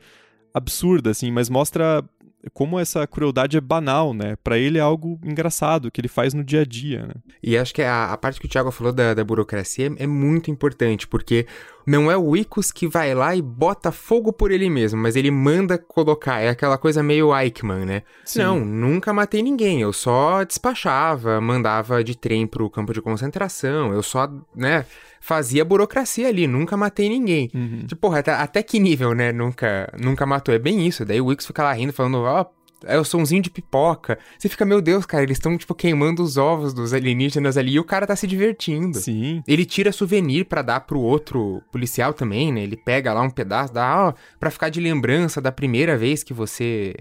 [0.52, 2.04] absurda, assim, mas mostra
[2.52, 4.36] como essa crueldade é banal, né?
[4.42, 7.14] Para ele é algo engraçado que ele faz no dia a dia, né?
[7.42, 10.06] E acho que a, a parte que o Thiago falou da, da burocracia é, é,
[10.06, 11.46] muito importante, porque
[11.86, 15.30] não é o Icos que vai lá e bota fogo por ele mesmo, mas ele
[15.30, 16.40] manda colocar.
[16.40, 18.02] É aquela coisa meio Eichmann, né?
[18.24, 18.40] Sim.
[18.40, 24.02] Não, nunca matei ninguém, eu só despachava, mandava de trem pro campo de concentração, eu
[24.02, 24.84] só, né?
[25.24, 27.50] fazia burocracia ali, nunca matei ninguém.
[27.54, 27.86] Uhum.
[27.86, 29.32] Tipo, porra, até, até, que nível, né?
[29.32, 30.54] Nunca, nunca matou.
[30.54, 31.02] É bem isso.
[31.02, 32.46] Daí o Wix fica lá rindo, falando, ó, oh,
[32.86, 34.18] é o somzinho de pipoca.
[34.38, 37.80] Você fica, meu Deus, cara, eles estão, tipo, queimando os ovos dos alienígenas ali e
[37.80, 38.98] o cara tá se divertindo.
[38.98, 39.42] Sim.
[39.46, 42.62] Ele tira souvenir para dar pro outro policial também, né?
[42.62, 46.32] Ele pega lá um pedaço, dá, ó, pra ficar de lembrança da primeira vez que
[46.32, 46.94] você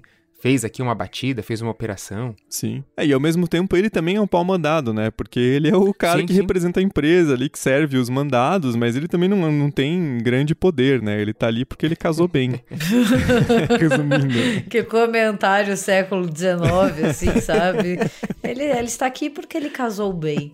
[0.43, 2.35] fez aqui uma batida, fez uma operação.
[2.49, 2.83] Sim.
[2.97, 5.09] É, e ao mesmo tempo ele também é um pau mandado, né?
[5.09, 6.41] Porque ele é o cara sim, que sim.
[6.41, 10.53] representa a empresa ali, que serve os mandados, mas ele também não, não tem grande
[10.53, 11.21] poder, né?
[11.21, 12.59] Ele tá ali porque ele casou bem.
[13.79, 14.67] Resumindo.
[14.69, 17.99] Que comentário século XIX, assim, sabe?
[18.43, 20.53] Ele, ele está aqui porque ele casou bem.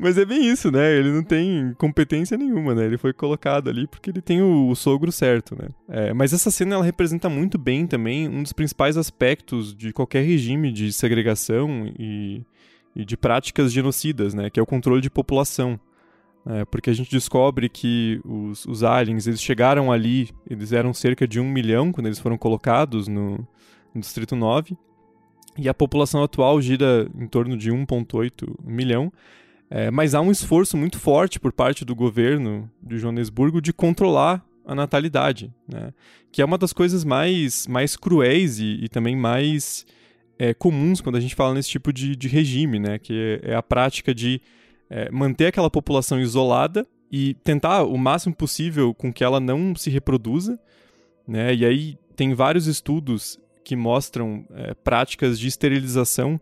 [0.00, 0.96] Mas é bem isso, né?
[0.96, 2.86] Ele não tem competência nenhuma, né?
[2.86, 5.68] Ele foi colocado ali porque ele tem o, o sogro certo, né?
[5.88, 9.92] É, mas essa cena ela representa muito bem também um dos principais aspectos aspectos de
[9.92, 12.42] qualquer regime de segregação e,
[12.96, 15.78] e de práticas genocidas, né, que é o controle de população.
[16.44, 21.28] É, porque a gente descobre que os, os, aliens eles chegaram ali, eles eram cerca
[21.28, 23.46] de um milhão quando eles foram colocados no,
[23.94, 24.76] no Distrito 9,
[25.56, 29.12] e a população atual gira em torno de 1,8 milhão.
[29.70, 34.44] É, mas há um esforço muito forte por parte do governo de Joanesburgo de controlar
[34.64, 35.92] a natalidade, né?
[36.30, 39.86] Que é uma das coisas mais, mais cruéis e, e também mais
[40.38, 42.98] é, comuns quando a gente fala nesse tipo de, de regime, né?
[42.98, 44.40] Que é, é a prática de
[44.88, 49.90] é, manter aquela população isolada e tentar o máximo possível com que ela não se
[49.90, 50.58] reproduza,
[51.26, 51.54] né?
[51.54, 56.40] E aí tem vários estudos que mostram é, práticas de esterilização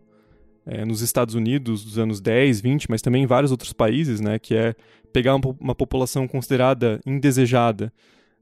[0.67, 4.39] é, nos Estados Unidos dos anos 10, 20, mas também em vários outros países, né?
[4.39, 4.75] Que é
[5.13, 7.93] pegar uma, uma população considerada indesejada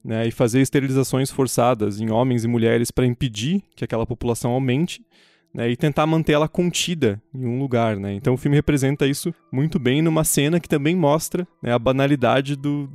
[0.05, 5.05] né, e fazer esterilizações forçadas em homens e mulheres para impedir que aquela população aumente
[5.53, 7.97] né, e tentar manter ela contida em um lugar.
[7.97, 8.15] Né?
[8.15, 12.55] Então o filme representa isso muito bem numa cena que também mostra né, a banalidade
[12.57, 12.89] do,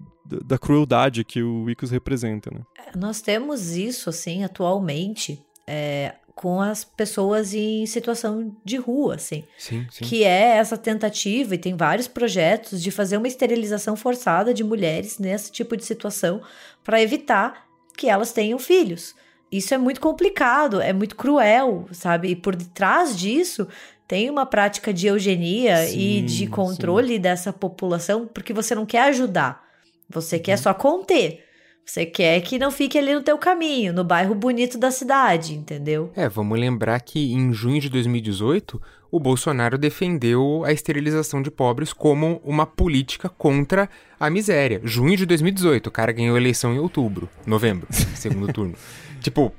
[0.45, 2.49] da crueldade que o Icos representa.
[2.51, 2.61] Né?
[2.95, 5.41] Nós temos isso assim atualmente.
[5.67, 9.43] É, com as pessoas em situação de rua, assim.
[9.57, 10.03] Sim, sim.
[10.03, 15.19] Que é essa tentativa, e tem vários projetos, de fazer uma esterilização forçada de mulheres
[15.19, 16.41] nesse tipo de situação
[16.83, 17.65] para evitar
[17.95, 19.15] que elas tenham filhos.
[19.51, 22.29] Isso é muito complicado, é muito cruel, sabe?
[22.29, 23.67] E por detrás disso
[24.07, 29.03] tem uma prática de eugenia sim, e de controle dessa população, porque você não quer
[29.03, 29.63] ajudar,
[30.09, 30.63] você quer uhum.
[30.63, 31.45] só conter.
[31.85, 36.11] Você quer que não fique ali no teu caminho, no bairro bonito da cidade, entendeu?
[36.15, 38.81] É, vamos lembrar que em junho de 2018,
[39.11, 44.81] o Bolsonaro defendeu a esterilização de pobres como uma política contra a miséria.
[44.83, 48.75] Junho de 2018, o cara ganhou a eleição em outubro, novembro, segundo turno.
[49.21, 49.53] Tipo,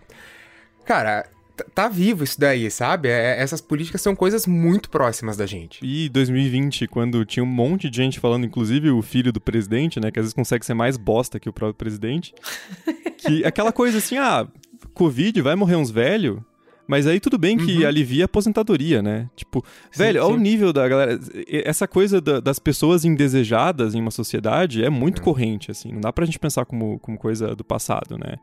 [0.85, 1.27] cara,
[1.75, 3.09] tá vivo isso daí, sabe?
[3.09, 5.85] É, essas políticas são coisas muito próximas da gente.
[5.85, 10.11] E 2020, quando tinha um monte de gente falando, inclusive o filho do presidente, né?
[10.11, 12.35] Que às vezes consegue ser mais bosta que o próprio presidente.
[13.19, 14.47] que aquela coisa assim, ah,
[14.93, 16.41] Covid, vai morrer uns velhos.
[16.87, 17.89] Mas aí tudo bem que uhum.
[17.89, 19.31] alivia a aposentadoria, né?
[19.35, 20.27] Tipo, sim, velho, sim.
[20.27, 21.19] olha o nível da galera.
[21.49, 25.25] Essa coisa da, das pessoas indesejadas em uma sociedade é muito é.
[25.25, 25.93] corrente, assim.
[25.93, 28.37] Não dá pra gente pensar como, como coisa do passado, né?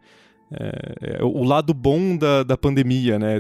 [0.54, 3.40] É, é, o lado bom da, da pandemia, né?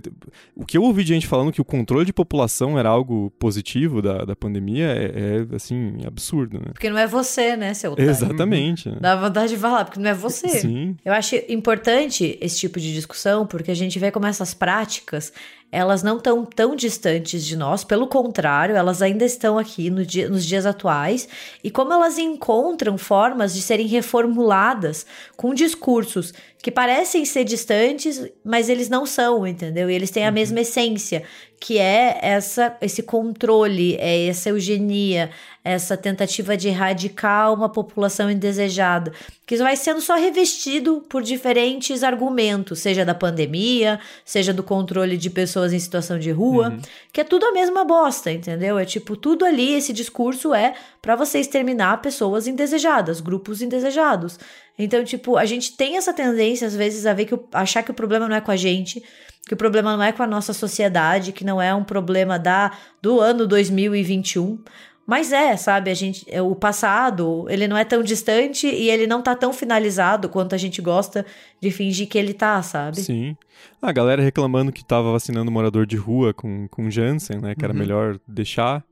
[0.55, 4.01] O que eu ouvi de gente falando que o controle de população era algo positivo
[4.01, 6.71] da, da pandemia é, é assim, absurdo, né?
[6.71, 8.09] Porque não é você, né, seu otário?
[8.09, 8.89] Exatamente.
[9.01, 10.47] Dá vontade de falar, porque não é você.
[10.47, 10.95] Sim.
[11.03, 15.33] Eu acho importante esse tipo de discussão, porque a gente vê como essas práticas,
[15.71, 20.27] elas não estão tão distantes de nós, pelo contrário, elas ainda estão aqui no dia,
[20.27, 21.29] nos dias atuais,
[21.63, 25.05] e como elas encontram formas de serem reformuladas
[25.37, 29.89] com discursos que parecem ser distantes, mas eles não são, entendeu?
[29.89, 30.33] E eles têm a uhum.
[30.33, 31.23] mesma essência,
[31.61, 35.29] que é essa esse controle, é essa eugenia,
[35.63, 39.13] essa tentativa de erradicar uma população indesejada,
[39.45, 45.29] que vai sendo só revestido por diferentes argumentos, seja da pandemia, seja do controle de
[45.29, 46.79] pessoas em situação de rua, uhum.
[47.13, 48.79] que é tudo a mesma bosta, entendeu?
[48.79, 54.39] É tipo, tudo ali, esse discurso é para você exterminar pessoas indesejadas, grupos indesejados.
[54.77, 57.91] Então, tipo, a gente tem essa tendência, às vezes, a ver que o, achar que
[57.91, 59.03] o problema não é com a gente,
[59.47, 62.71] que o problema não é com a nossa sociedade, que não é um problema da
[63.01, 64.59] do ano 2021,
[65.05, 69.07] Mas é, sabe, a gente, é, o passado, ele não é tão distante e ele
[69.07, 71.25] não tá tão finalizado quanto a gente gosta
[71.59, 73.01] de fingir que ele tá, sabe?
[73.01, 73.35] Sim.
[73.81, 77.55] A galera reclamando que tava vacinando morador de rua com, com Janssen, né?
[77.55, 77.79] Que era uhum.
[77.79, 78.83] melhor deixar,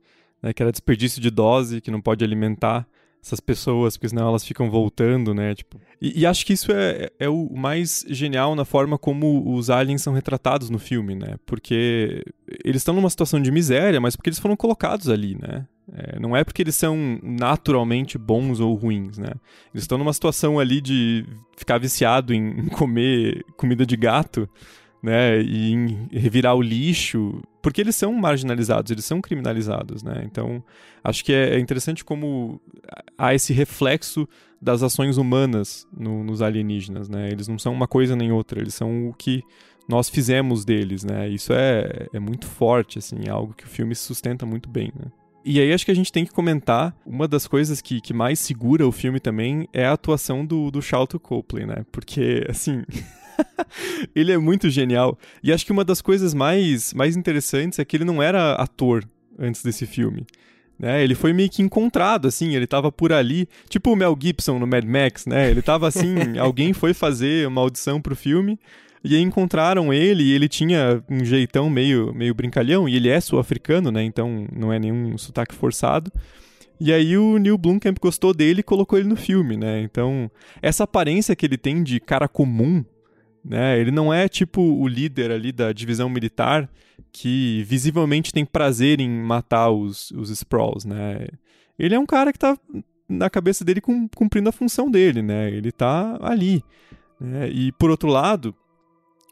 [0.42, 0.52] né?
[0.52, 2.86] Que era desperdício de dose, que não pode alimentar
[3.24, 5.54] essas pessoas, porque senão elas ficam voltando, né?
[5.54, 9.70] Tipo, e, e, acho que isso é, é o mais genial na forma como os
[9.70, 11.36] aliens são retratados no filme, né?
[11.46, 12.24] Porque
[12.64, 15.66] eles estão numa situação de miséria, mas porque eles foram colocados ali, né?
[15.94, 19.32] É, não é porque eles são naturalmente bons ou ruins, né?
[19.74, 21.26] Eles estão numa situação ali de
[21.58, 24.48] ficar viciado em, comer comida de gato,
[25.02, 25.42] né?
[25.42, 30.24] E em revirar o lixo, porque eles são marginalizados, eles são criminalizados, né?
[30.26, 30.64] Então,
[31.04, 32.62] acho que é, é interessante como
[33.18, 34.28] há esse reflexo
[34.62, 37.30] das ações humanas no, nos alienígenas, né?
[37.32, 39.42] Eles não são uma coisa nem outra, eles são o que
[39.88, 41.28] nós fizemos deles, né?
[41.30, 45.06] Isso é, é muito forte, assim, é algo que o filme sustenta muito bem, né?
[45.44, 48.40] E aí acho que a gente tem que comentar, uma das coisas que, que mais
[48.40, 51.86] segura o filme também é a atuação do, do Charlton Copley, né?
[51.92, 52.84] Porque, assim...
[54.16, 55.18] ele é muito genial.
[55.44, 59.04] E acho que uma das coisas mais, mais interessantes é que ele não era ator
[59.38, 60.26] antes desse filme.
[60.78, 61.04] Né?
[61.04, 64.66] Ele foi meio que encontrado, assim, ele tava por ali, tipo o Mel Gibson no
[64.66, 65.52] Mad Max, né?
[65.52, 68.58] Ele tava assim, alguém foi fazer uma audição pro filme,
[69.04, 73.20] e aí encontraram ele e ele tinha um jeitão meio, meio brincalhão, e ele é
[73.20, 74.04] sul-africano, né?
[74.04, 76.12] Então não é nenhum sotaque forçado.
[76.80, 79.82] E aí o Neil Blomkamp gostou dele e colocou ele no filme, né?
[79.82, 80.32] Então,
[80.62, 82.86] essa aparência que ele tem de cara comum,
[83.44, 83.80] né?
[83.80, 86.70] Ele não é tipo o líder ali da divisão militar
[87.12, 91.28] que visivelmente tem prazer em matar os, os Sprawls, né?
[91.78, 92.58] Ele é um cara que tá
[93.08, 95.50] na cabeça dele cumprindo a função dele, né?
[95.50, 96.64] Ele tá ali.
[97.20, 97.50] Né?
[97.50, 98.56] E por outro lado,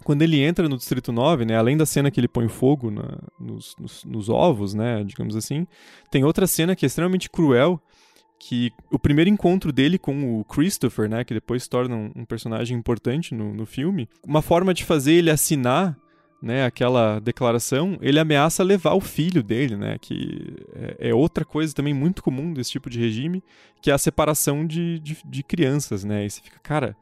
[0.03, 3.19] quando ele entra no Distrito 9, né, além da cena que ele põe fogo na,
[3.39, 5.67] nos, nos, nos, ovos, né, digamos assim,
[6.09, 7.81] tem outra cena que é extremamente cruel,
[8.39, 12.25] que o primeiro encontro dele com o Christopher, né, que depois se torna um, um
[12.25, 15.97] personagem importante no, no filme, uma forma de fazer ele assinar
[16.41, 21.73] né, aquela declaração, ele ameaça levar o filho dele, né, que é, é, outra coisa
[21.73, 23.43] também muito comum desse tipo de regime,
[23.81, 26.95] que é a separação de, de, de crianças, né, e você fica, cara,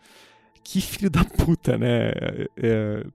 [0.65, 2.11] que filho da puta, né?
[2.57, 3.05] É...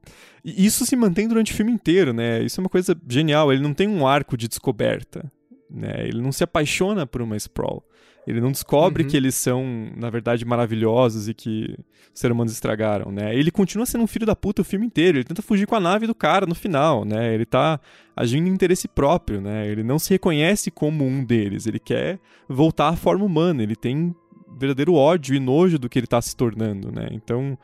[0.44, 2.40] Isso se mantém durante o filme inteiro, né?
[2.42, 3.52] Isso é uma coisa genial.
[3.52, 5.30] Ele não tem um arco de descoberta,
[5.68, 6.06] né?
[6.06, 7.84] Ele não se apaixona por uma Sprawl.
[8.26, 9.08] Ele não descobre uhum.
[9.08, 11.74] que eles são, na verdade, maravilhosos e que
[12.12, 13.34] os seres humanos estragaram, né?
[13.34, 15.18] Ele continua sendo um filho da puta o filme inteiro.
[15.18, 17.34] Ele tenta fugir com a nave do cara no final, né?
[17.34, 17.80] Ele tá
[18.14, 19.66] agindo em interesse próprio, né?
[19.66, 21.66] Ele não se reconhece como um deles.
[21.66, 22.18] Ele quer
[22.48, 23.62] voltar à forma humana.
[23.62, 24.14] Ele tem
[24.58, 27.08] verdadeiro ódio e nojo do que ele está se tornando, né?
[27.12, 27.56] Então,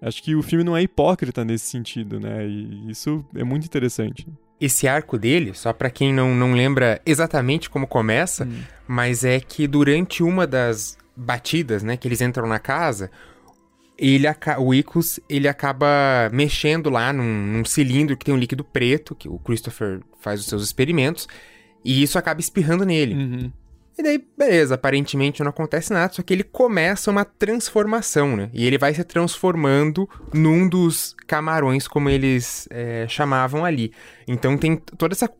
[0.00, 2.46] acho que o filme não é hipócrita nesse sentido, né?
[2.46, 4.26] E isso é muito interessante.
[4.64, 8.62] Esse arco dele, só para quem não, não lembra exatamente como começa, hum.
[8.86, 13.10] mas é que durante uma das batidas, né, que eles entram na casa,
[13.98, 14.26] ele
[14.58, 19.28] o Icos ele acaba mexendo lá num, num, cilindro que tem um líquido preto, que
[19.28, 21.28] o Christopher faz os seus experimentos,
[21.84, 23.14] e isso acaba espirrando nele.
[23.14, 23.52] Uhum.
[23.96, 28.50] E daí, beleza, aparentemente não acontece nada, só que ele começa uma transformação, né?
[28.52, 33.92] E ele vai se transformando num dos camarões, como eles é, chamavam ali.
[34.26, 35.30] Então tem toda essa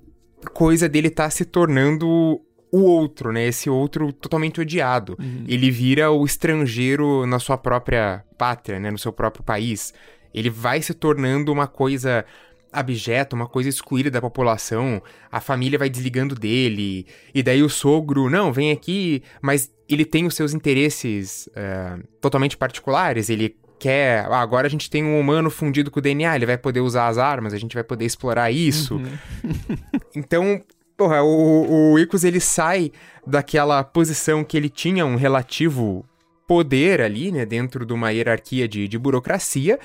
[0.52, 2.40] coisa dele estar tá se tornando
[2.70, 3.46] o outro, né?
[3.46, 5.16] Esse outro totalmente odiado.
[5.18, 5.44] Uhum.
[5.46, 8.90] Ele vira o estrangeiro na sua própria pátria, né?
[8.90, 9.94] No seu próprio país.
[10.34, 12.24] Ele vai se tornando uma coisa
[12.72, 18.30] abjeta, uma coisa excluída da população, a família vai desligando dele, e daí o sogro,
[18.30, 24.40] não, vem aqui, mas ele tem os seus interesses uh, totalmente particulares, ele quer, ah,
[24.40, 27.18] agora a gente tem um humano fundido com o DNA, ele vai poder usar as
[27.18, 28.94] armas, a gente vai poder explorar isso.
[28.94, 29.18] Uhum.
[30.14, 30.62] então,
[30.96, 32.92] porra, o, o Icos ele sai
[33.26, 36.06] daquela posição que ele tinha um relativo
[36.46, 39.78] poder ali, né, dentro de uma hierarquia de, de burocracia,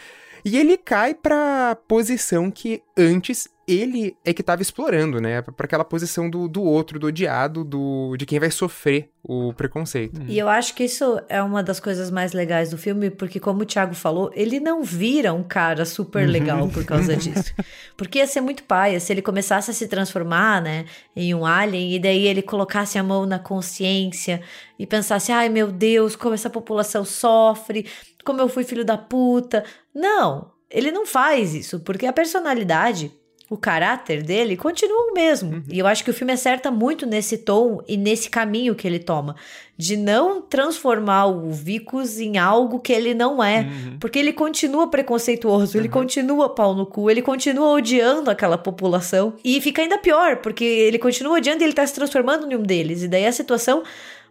[0.48, 5.42] e ele cai pra posição que antes ele é que estava explorando, né?
[5.42, 10.22] Para aquela posição do, do outro, do odiado, do, de quem vai sofrer o preconceito.
[10.26, 13.64] E eu acho que isso é uma das coisas mais legais do filme, porque, como
[13.64, 16.32] o Thiago falou, ele não vira um cara super uhum.
[16.32, 17.54] legal por causa disso.
[17.98, 21.94] Porque ia ser muito paia se ele começasse a se transformar, né, em um alien,
[21.94, 24.42] e daí ele colocasse a mão na consciência
[24.80, 27.86] e pensasse: ai meu Deus, como essa população sofre,
[28.28, 29.64] como eu fui filho da puta.
[29.96, 33.10] Não, ele não faz isso, porque a personalidade
[33.50, 35.54] o caráter dele continua o mesmo.
[35.54, 35.64] Uhum.
[35.72, 39.00] E eu acho que o filme acerta muito nesse tom e nesse caminho que ele
[39.00, 39.38] toma.
[39.78, 43.62] De não transformar o Vicus em algo que ele não é.
[43.62, 44.00] Uhum.
[44.00, 45.82] Porque ele continua preconceituoso, uhum.
[45.82, 49.36] ele continua pau no cu, ele continua odiando aquela população.
[49.42, 52.64] E fica ainda pior, porque ele continua odiando e ele tá se transformando em um
[52.64, 53.04] deles.
[53.04, 53.82] E daí a situação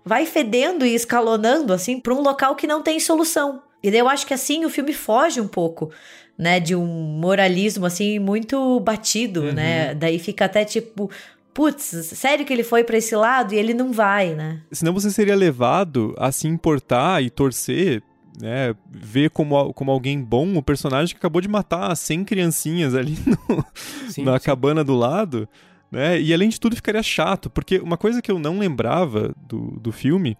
[0.04, 3.62] vai fedendo e escalonando, assim, pra um local que não tem solução.
[3.82, 5.90] E daí eu acho que assim o filme foge um pouco
[6.38, 9.52] né, de um moralismo assim muito batido, uhum.
[9.52, 9.94] né?
[9.94, 11.10] Daí fica até tipo,
[11.54, 14.60] putz, sério que ele foi para esse lado e ele não vai, né?
[14.70, 18.02] Senão você seria levado a se importar e torcer
[18.38, 23.16] né, ver como, como alguém bom o personagem que acabou de matar 100 criancinhas ali
[23.26, 23.64] no,
[24.10, 24.44] sim, na sim.
[24.44, 25.48] cabana do lado,
[25.90, 26.20] né?
[26.20, 29.92] E além de tudo ficaria chato, porque uma coisa que eu não lembrava do, do
[29.92, 30.36] filme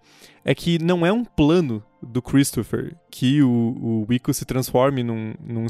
[0.47, 5.33] é que não é um plano do Christopher que o, o Wico se transforme num,
[5.43, 5.65] num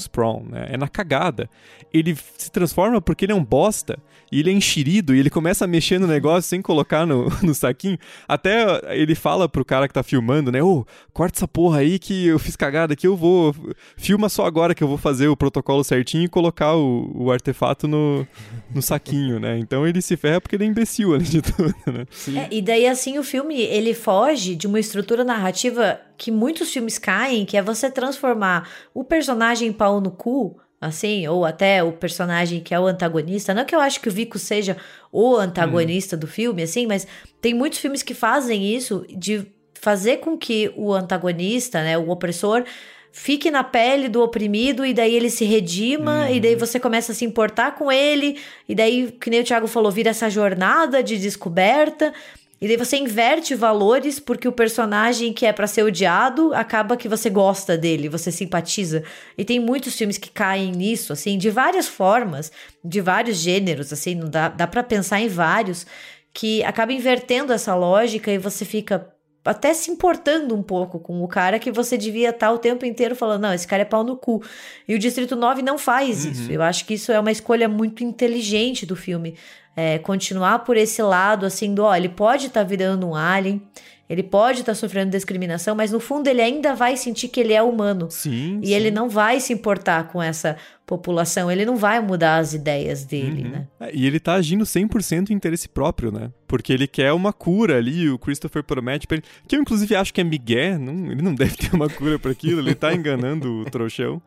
[0.49, 0.67] né?
[0.71, 1.49] É na cagada.
[1.93, 3.97] Ele se transforma porque ele é um bosta,
[4.31, 7.55] e ele é enxerido, e ele começa a mexer no negócio sem colocar no, no
[7.55, 7.97] saquinho.
[8.27, 10.61] Até ele fala pro cara que tá filmando, né?
[10.61, 13.55] Ô, oh, corta essa porra aí que eu fiz cagada aqui, eu vou...
[13.95, 17.87] Filma só agora que eu vou fazer o protocolo certinho e colocar o, o artefato
[17.87, 18.27] no,
[18.73, 19.57] no saquinho, né?
[19.57, 22.05] Então ele se ferra porque ele é imbecil, além de tudo, né?
[22.35, 26.97] É, e daí, assim, o filme, ele foge de uma estrutura narrativa que muitos filmes
[26.97, 32.59] caem, que é você transformar o personagem pau no cu, assim, ou até o personagem
[32.59, 33.53] que é o antagonista.
[33.53, 34.77] Não que eu acho que o Vico seja
[35.11, 36.19] o antagonista hum.
[36.19, 37.07] do filme, assim, mas
[37.41, 42.63] tem muitos filmes que fazem isso de fazer com que o antagonista, né, o opressor,
[43.11, 46.35] fique na pele do oprimido e daí ele se redima uhum.
[46.35, 48.39] e daí você começa a se importar com ele
[48.69, 52.13] e daí, que nem o Thiago falou, vira essa jornada de descoberta
[52.59, 57.07] e daí você inverte valores porque o personagem que é para ser odiado acaba que
[57.07, 59.03] você gosta dele, você simpatiza.
[59.37, 62.51] E tem muitos filmes que caem nisso, assim, de várias formas,
[62.83, 65.85] de vários gêneros, assim, não dá, dá para pensar em vários
[66.33, 69.11] que acaba invertendo essa lógica e você fica
[69.45, 73.15] até se importando um pouco com o cara que você devia estar o tempo inteiro
[73.15, 74.43] falando, não, esse cara é pau no cu.
[74.87, 76.31] E o Distrito 9 não faz uhum.
[76.31, 76.51] isso.
[76.51, 79.35] Eu acho que isso é uma escolha muito inteligente do filme
[79.77, 83.61] é, continuar por esse lado, assim, do, ó, ele pode estar tá virando um alien,
[84.09, 87.53] ele pode estar tá sofrendo discriminação, mas no fundo ele ainda vai sentir que ele
[87.53, 88.07] é humano.
[88.09, 88.59] Sim.
[88.63, 88.73] E sim.
[88.73, 93.43] ele não vai se importar com essa população, ele não vai mudar as ideias dele,
[93.43, 93.49] uhum.
[93.49, 93.67] né?
[93.79, 96.31] É, e ele tá agindo 100% em interesse próprio, né?
[96.47, 100.11] Porque ele quer uma cura ali, o Christopher promete pra ele, que eu inclusive acho
[100.11, 103.61] que é Miguel, não, ele não deve ter uma cura para aquilo, ele tá enganando
[103.61, 104.19] o trouxão.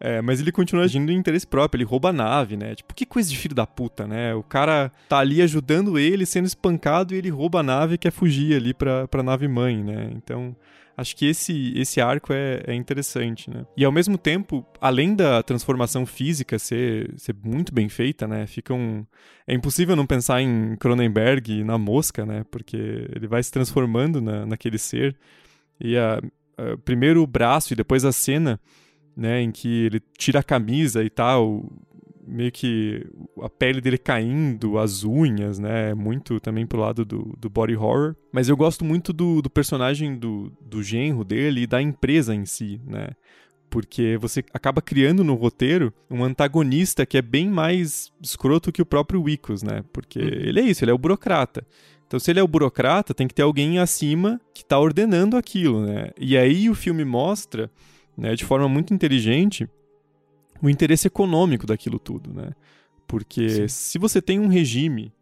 [0.00, 2.74] É, mas ele continua agindo em interesse próprio, ele rouba a nave, né?
[2.74, 4.34] Tipo, que coisa de filho da puta, né?
[4.34, 8.10] O cara tá ali ajudando ele, sendo espancado, e ele rouba a nave e quer
[8.10, 10.10] fugir ali pra, pra nave mãe, né?
[10.12, 10.54] Então,
[10.96, 13.64] acho que esse, esse arco é, é, interessante, né?
[13.76, 18.46] E ao mesmo tempo, além da transformação física ser, ser muito bem feita, né?
[18.46, 19.04] Fica um...
[19.46, 22.44] É impossível não pensar em Cronenberg na mosca, né?
[22.50, 22.76] Porque
[23.14, 25.16] ele vai se transformando na, naquele ser.
[25.80, 26.20] E a,
[26.58, 28.60] a, primeiro o braço e depois a cena
[29.16, 31.70] né, em que ele tira a camisa e tal,
[32.26, 33.06] meio que
[33.42, 38.16] a pele dele caindo, as unhas, né, muito também pro lado do, do body horror.
[38.32, 42.44] Mas eu gosto muito do, do personagem do, do genro dele e da empresa em
[42.44, 43.08] si, né,
[43.70, 48.86] porque você acaba criando no roteiro um antagonista que é bem mais escroto que o
[48.86, 50.26] próprio Wicos, né, porque uhum.
[50.26, 51.66] ele é isso, ele é o burocrata.
[52.06, 55.84] Então, se ele é o burocrata, tem que ter alguém acima que está ordenando aquilo,
[55.84, 56.10] né?
[56.18, 57.70] E aí o filme mostra
[58.16, 59.68] né, de forma muito inteligente
[60.62, 62.52] o interesse econômico daquilo tudo, né?
[63.06, 63.68] Porque Sim.
[63.68, 65.12] se você tem um regime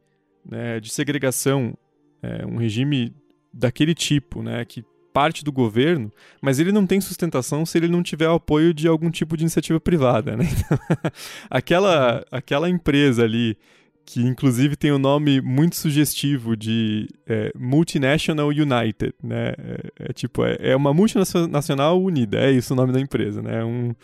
[0.49, 1.77] né, de segregação,
[2.23, 3.15] é, um regime
[3.53, 8.03] daquele tipo, né, que parte do governo, mas ele não tem sustentação se ele não
[8.03, 10.45] tiver o apoio de algum tipo de iniciativa privada, né?
[10.65, 10.79] Então,
[11.51, 12.23] aquela, uhum.
[12.31, 13.57] aquela empresa ali
[14.05, 19.55] que inclusive tem o um nome muito sugestivo de é, Multinational United, né?
[19.59, 23.61] É, é tipo, é, é, uma multinacional unida, é isso o nome da empresa, né?
[23.61, 23.95] É um,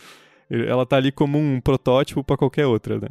[0.50, 3.08] ela tá ali como um protótipo para qualquer outra, né?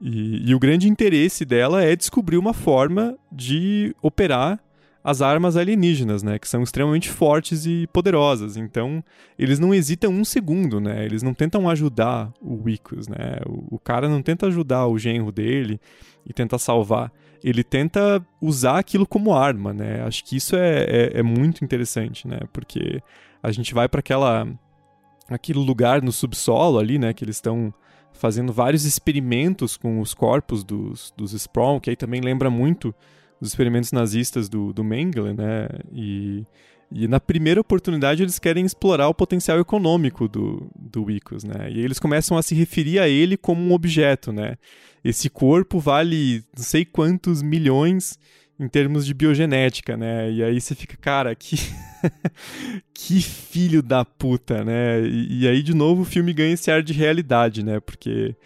[0.00, 4.60] E, e o grande interesse dela é descobrir uma forma de operar
[5.04, 8.56] as armas alienígenas, né, que são extremamente fortes e poderosas.
[8.56, 9.04] Então,
[9.38, 11.04] eles não hesitam um segundo, né?
[11.04, 13.38] Eles não tentam ajudar o Wicos, né?
[13.46, 15.78] O, o cara não tenta ajudar o genro dele
[16.24, 17.12] e tentar salvar.
[17.42, 20.02] Ele tenta usar aquilo como arma, né?
[20.06, 22.40] Acho que isso é, é, é muito interessante, né?
[22.50, 23.02] Porque
[23.42, 24.48] a gente vai para aquela
[25.28, 27.12] aquele lugar no subsolo ali, né?
[27.12, 27.74] Que eles estão
[28.14, 32.94] fazendo vários experimentos com os corpos dos, dos Sprawn, que aí também lembra muito
[33.40, 35.68] os experimentos nazistas do, do Mengele, né?
[35.92, 36.44] E,
[36.90, 41.70] E na primeira oportunidade eles querem explorar o potencial econômico do, do Icos, né?
[41.70, 44.56] E eles começam a se referir a ele como um objeto, né?
[45.02, 48.18] Esse corpo vale não sei quantos milhões
[48.58, 50.30] em termos de biogenética, né?
[50.30, 51.56] E aí você fica, cara, que
[52.94, 55.02] que filho da puta, né?
[55.02, 57.80] E, e, aí de novo o filme ganha esse ar de realidade, né?
[57.80, 58.36] Porque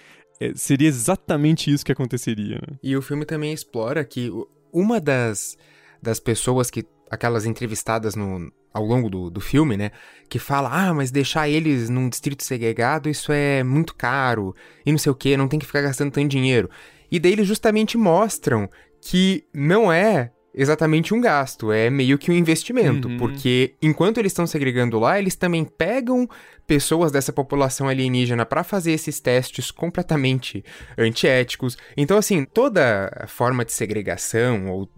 [0.40, 2.56] é, seria exatamente isso que aconteceria.
[2.56, 2.78] Né?
[2.82, 4.30] E o filme também explora que
[4.72, 5.56] uma das
[6.00, 9.90] das pessoas que aquelas entrevistadas no ao longo do, do filme, né?
[10.28, 14.54] Que fala, ah, mas deixar eles num distrito segregado, isso é muito caro,
[14.84, 16.70] e não sei o que, não tem que ficar gastando tanto dinheiro.
[17.10, 18.68] E daí eles justamente mostram
[19.00, 23.16] que não é exatamente um gasto, é meio que um investimento, uhum.
[23.16, 26.28] porque enquanto eles estão segregando lá, eles também pegam
[26.66, 30.64] pessoas dessa população alienígena para fazer esses testes completamente
[30.96, 31.78] antiéticos.
[31.96, 34.88] Então, assim, toda forma de segregação ou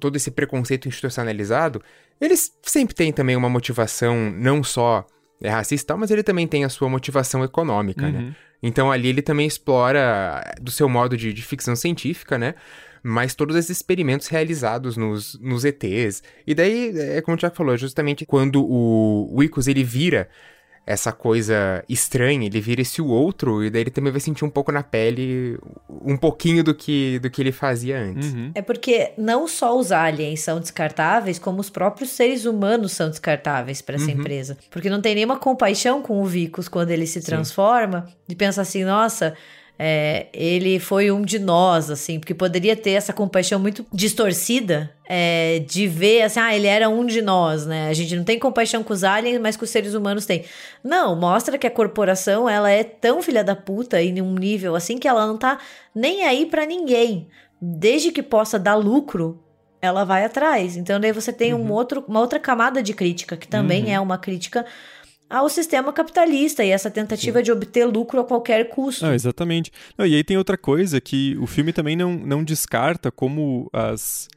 [0.00, 1.82] todo esse preconceito institucionalizado,
[2.20, 5.06] eles sempre têm também uma motivação não só
[5.40, 8.18] é racista, mas ele também tem a sua motivação econômica, né?
[8.18, 8.26] uhum.
[8.26, 8.36] né?
[8.60, 12.54] Então ali ele também explora do seu modo de, de ficção científica, né?
[13.08, 16.22] Mas todos esses experimentos realizados nos, nos ETs.
[16.46, 20.28] E daí, é como o Tiago falou, justamente quando o, o Icos ele vira
[20.86, 24.50] essa coisa estranha, ele vira esse o outro, e daí ele também vai sentir um
[24.50, 28.32] pouco na pele um pouquinho do que, do que ele fazia antes.
[28.32, 28.52] Uhum.
[28.54, 33.82] É porque não só os aliens são descartáveis, como os próprios seres humanos são descartáveis
[33.82, 34.20] para essa uhum.
[34.20, 34.56] empresa.
[34.70, 38.14] Porque não tem nenhuma compaixão com o Vicus quando ele se transforma, Sim.
[38.28, 39.34] de pensar assim, nossa,
[39.78, 45.60] é, ele foi um de nós, assim, porque poderia ter essa compaixão muito distorcida é,
[45.60, 47.88] de ver, assim, ah, ele era um de nós, né?
[47.88, 50.44] A gente não tem compaixão com os aliens, mas com os seres humanos tem.
[50.82, 54.98] Não, mostra que a corporação, ela é tão filha da puta e num nível assim
[54.98, 55.58] que ela não tá
[55.94, 57.28] nem aí para ninguém.
[57.62, 59.40] Desde que possa dar lucro,
[59.80, 60.76] ela vai atrás.
[60.76, 61.66] Então daí você tem uhum.
[61.66, 63.90] um outro, uma outra camada de crítica, que também uhum.
[63.90, 64.66] é uma crítica
[65.28, 67.44] ao sistema capitalista e essa tentativa Sim.
[67.44, 69.04] de obter lucro a qualquer custo.
[69.04, 69.70] Não, exatamente.
[69.96, 74.28] Não, e aí tem outra coisa que o filme também não, não descarta como as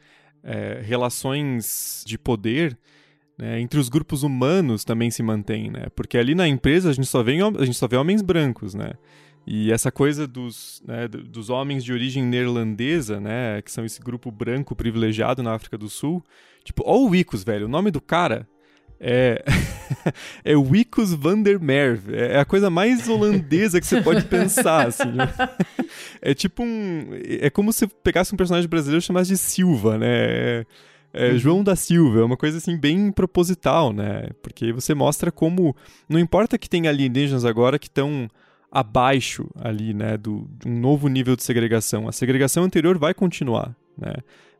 [0.43, 2.77] é, relações de poder
[3.37, 5.87] né, entre os grupos humanos também se mantêm, né?
[5.95, 8.93] Porque ali na empresa a gente só vê, a gente só vê homens brancos, né?
[9.47, 14.29] E essa coisa dos, né, dos homens de origem neerlandesa, né, que são esse grupo
[14.29, 16.23] branco privilegiado na África do Sul,
[16.63, 18.47] tipo, ó o Wicos, velho, o nome do cara
[19.03, 19.43] é,
[20.45, 22.15] é Wicus van der Merwe.
[22.15, 25.03] É a coisa mais holandesa que você pode pensar, assim.
[26.23, 27.09] É tipo um...
[27.41, 30.07] É como se pegasse um personagem brasileiro e chamasse de Silva, né?
[30.07, 30.65] É,
[31.13, 31.37] é, uhum.
[31.37, 34.29] João da Silva, é uma coisa assim bem proposital, né?
[34.41, 35.75] Porque você mostra como
[36.07, 38.29] não importa que tenha alienígenas agora que estão
[38.71, 42.07] abaixo ali, né, do, de um novo nível de segregação.
[42.07, 44.13] A segregação anterior vai continuar, né?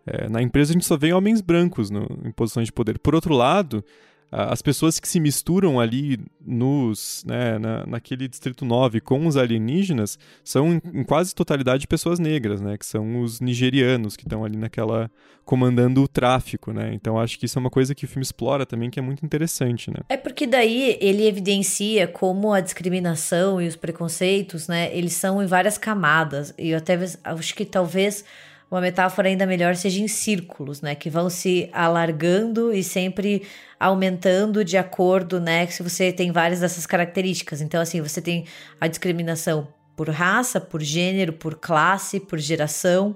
[0.05, 2.97] É, na empresa a gente só vê homens brancos no, em posições de poder.
[2.97, 3.85] Por outro lado,
[4.31, 10.17] as pessoas que se misturam ali nos, né, na, naquele Distrito 9 com os alienígenas
[10.41, 14.57] são em, em quase totalidade pessoas negras, né, que são os nigerianos que estão ali
[14.57, 15.11] naquela
[15.43, 16.91] comandando o tráfico, né?
[16.93, 19.25] Então acho que isso é uma coisa que o filme explora também que é muito
[19.25, 19.97] interessante, né?
[20.07, 25.45] É porque daí ele evidencia como a discriminação e os preconceitos, né, eles são em
[25.47, 26.53] várias camadas.
[26.57, 28.23] E eu até acho que talvez
[28.71, 30.95] uma metáfora ainda melhor seja em círculos, né?
[30.95, 33.45] Que vão se alargando e sempre
[33.77, 35.67] aumentando de acordo, né?
[35.67, 37.59] Se você tem várias dessas características.
[37.59, 38.45] Então, assim, você tem
[38.79, 43.13] a discriminação por raça, por gênero, por classe, por geração.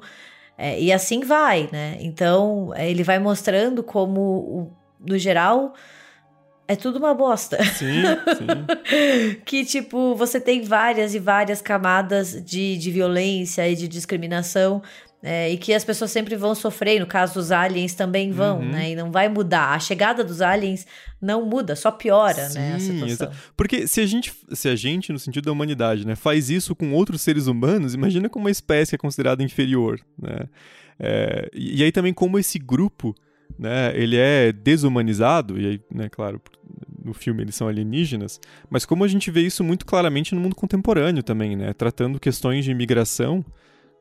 [0.57, 1.97] É, e assim vai, né?
[2.01, 5.73] Então, é, ele vai mostrando como, no geral,
[6.67, 7.63] é tudo uma bosta.
[7.63, 8.01] Sim,
[8.37, 9.41] sim.
[9.45, 14.81] que, tipo, você tem várias e várias camadas de, de violência e de discriminação
[15.27, 18.69] é, e que as pessoas sempre vão sofrer, no caso os aliens também vão, uhum.
[18.69, 18.91] né?
[18.91, 19.73] E não vai mudar.
[19.73, 20.85] A chegada dos aliens
[21.19, 23.31] não muda, só piora, Sim, né, a situação.
[23.57, 26.93] Porque se a gente, se a gente, no sentido da humanidade, né, faz isso com
[26.93, 30.47] outros seres humanos, imagina como uma espécie é considerada inferior, né?
[30.99, 33.15] É, e, e aí também como esse grupo,
[33.57, 36.39] né, ele é desumanizado, e aí, né, claro,
[37.03, 40.55] no filme eles são alienígenas, mas como a gente vê isso muito claramente no mundo
[40.55, 43.43] contemporâneo também, né, tratando questões de imigração,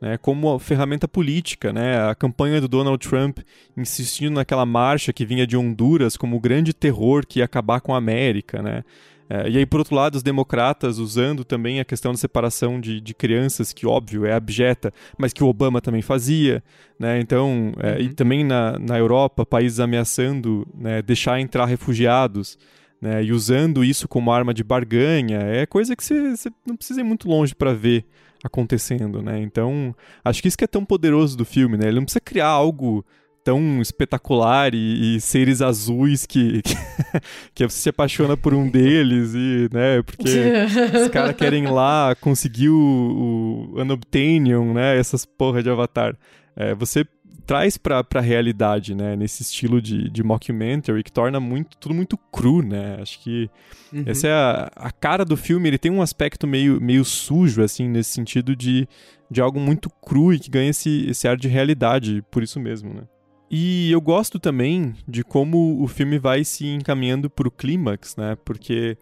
[0.00, 3.38] né, como ferramenta política, né, a campanha do Donald Trump
[3.76, 7.94] insistindo naquela marcha que vinha de Honduras como o grande terror que ia acabar com
[7.94, 8.82] a América, né,
[9.28, 13.00] é, e aí, por outro lado, os democratas usando também a questão da separação de,
[13.00, 16.62] de crianças, que óbvio é abjeta, mas que o Obama também fazia,
[16.98, 17.18] né?
[17.20, 18.00] Então, é, uhum.
[18.00, 22.58] e também na, na Europa, países ameaçando né, deixar entrar refugiados,
[23.00, 23.24] né?
[23.24, 27.28] E usando isso como arma de barganha, é coisa que você não precisa ir muito
[27.28, 28.04] longe para ver
[28.44, 29.40] acontecendo, né?
[29.40, 31.88] Então, acho que isso que é tão poderoso do filme, né?
[31.88, 33.04] Ele não precisa criar algo
[33.44, 36.74] tão espetacular e, e seres azuis que, que,
[37.54, 40.24] que, você se apaixona por um deles e, né, porque
[40.98, 46.16] os caras querem lá conseguir o, o Unobtainium, né, essas porra de Avatar.
[46.56, 47.04] É, você
[47.46, 49.16] traz pra, pra realidade, né?
[49.16, 52.98] Nesse estilo de, de mockumentary que torna muito, tudo muito cru, né?
[53.00, 53.50] Acho que
[53.92, 54.04] uhum.
[54.06, 55.68] essa é a, a cara do filme.
[55.68, 58.88] Ele tem um aspecto meio, meio sujo, assim, nesse sentido de,
[59.30, 62.94] de algo muito cru e que ganha esse, esse ar de realidade por isso mesmo,
[62.94, 63.02] né?
[63.50, 68.36] E eu gosto também de como o filme vai se encaminhando pro clímax, né?
[68.44, 68.96] Porque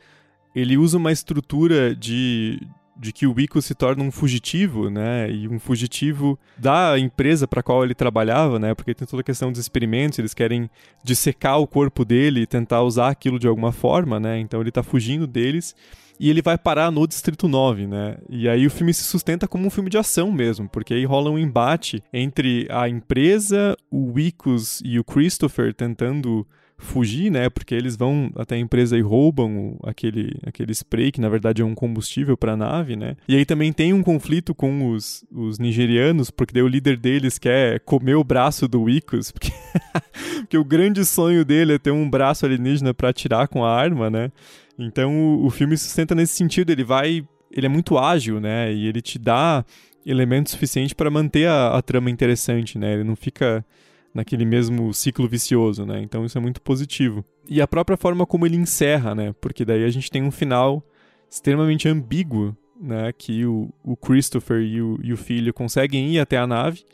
[0.55, 2.61] ele usa uma estrutura de,
[2.97, 5.31] de que o Ico se torna um fugitivo, né?
[5.31, 8.75] E um fugitivo da empresa para qual ele trabalhava, né?
[8.75, 10.71] Porque tem toda a questão dos experimentos, eles querem
[11.03, 14.39] dissecar o corpo dele e tentar usar aquilo de alguma forma, né?
[14.39, 15.75] Então ele tá fugindo deles
[16.21, 18.17] e ele vai parar no Distrito 9, né?
[18.29, 21.31] E aí o filme se sustenta como um filme de ação mesmo, porque aí rola
[21.31, 26.47] um embate entre a empresa, o Wicos e o Christopher tentando
[26.83, 27.49] fugir, né?
[27.49, 31.65] Porque eles vão até a empresa e roubam aquele, aquele spray, que na verdade é
[31.65, 33.17] um combustível para a nave, né?
[33.27, 37.39] E aí também tem um conflito com os, os nigerianos, porque daí o líder deles
[37.39, 39.53] quer comer o braço do Icos, porque,
[40.41, 44.11] porque o grande sonho dele é ter um braço alienígena para atirar com a arma,
[44.11, 44.31] né?
[44.79, 47.25] Então o, o filme sustenta nesse sentido, ele vai.
[47.51, 48.73] Ele é muito ágil, né?
[48.73, 49.65] E ele te dá
[50.05, 52.95] elementos suficientes para manter a, a trama interessante, né?
[52.95, 53.65] Ele não fica
[54.15, 56.01] naquele mesmo ciclo vicioso, né?
[56.03, 57.25] Então isso é muito positivo.
[57.49, 59.35] E a própria forma como ele encerra, né?
[59.41, 60.85] Porque daí a gente tem um final
[61.31, 63.13] extremamente ambíguo, né?
[63.13, 66.85] Que o, o Christopher e o, e o filho conseguem ir até a nave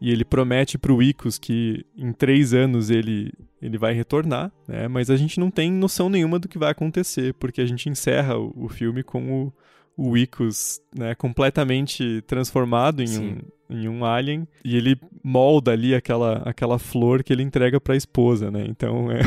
[0.00, 4.88] e ele promete para o Icos que em três anos ele, ele vai retornar, né?
[4.88, 8.38] Mas a gente não tem noção nenhuma do que vai acontecer, porque a gente encerra
[8.38, 9.52] o, o filme com o,
[9.96, 13.38] o Icos né, completamente transformado em um,
[13.70, 17.96] em um alien e ele molda ali aquela, aquela flor que ele entrega para a
[17.96, 18.64] esposa, né?
[18.68, 19.20] Então é,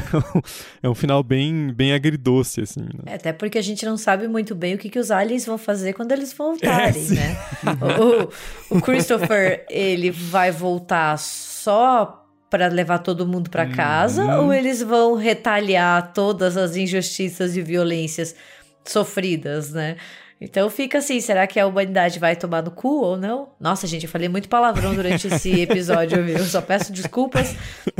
[0.84, 2.82] é um final bem, bem agridoce, assim.
[2.82, 3.04] Né?
[3.06, 5.58] É, até porque a gente não sabe muito bem o que, que os aliens vão
[5.58, 7.38] fazer quando eles voltarem, é, né?
[8.70, 14.46] o, o Christopher, ele vai voltar só para levar todo mundo para casa uhum.
[14.46, 18.36] ou eles vão retaliar todas as injustiças e violências
[18.84, 19.96] sofridas, né?
[20.42, 23.50] Então fica assim, será que a humanidade vai tomar no cu ou não?
[23.60, 26.40] Nossa, gente, eu falei muito palavrão durante esse episódio, viu?
[26.40, 27.56] Eu só peço desculpas,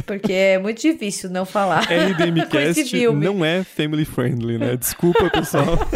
[0.08, 1.82] porque é muito difícil não falar.
[1.82, 4.76] RDMcast não é family friendly, né?
[4.76, 5.78] Desculpa, pessoal.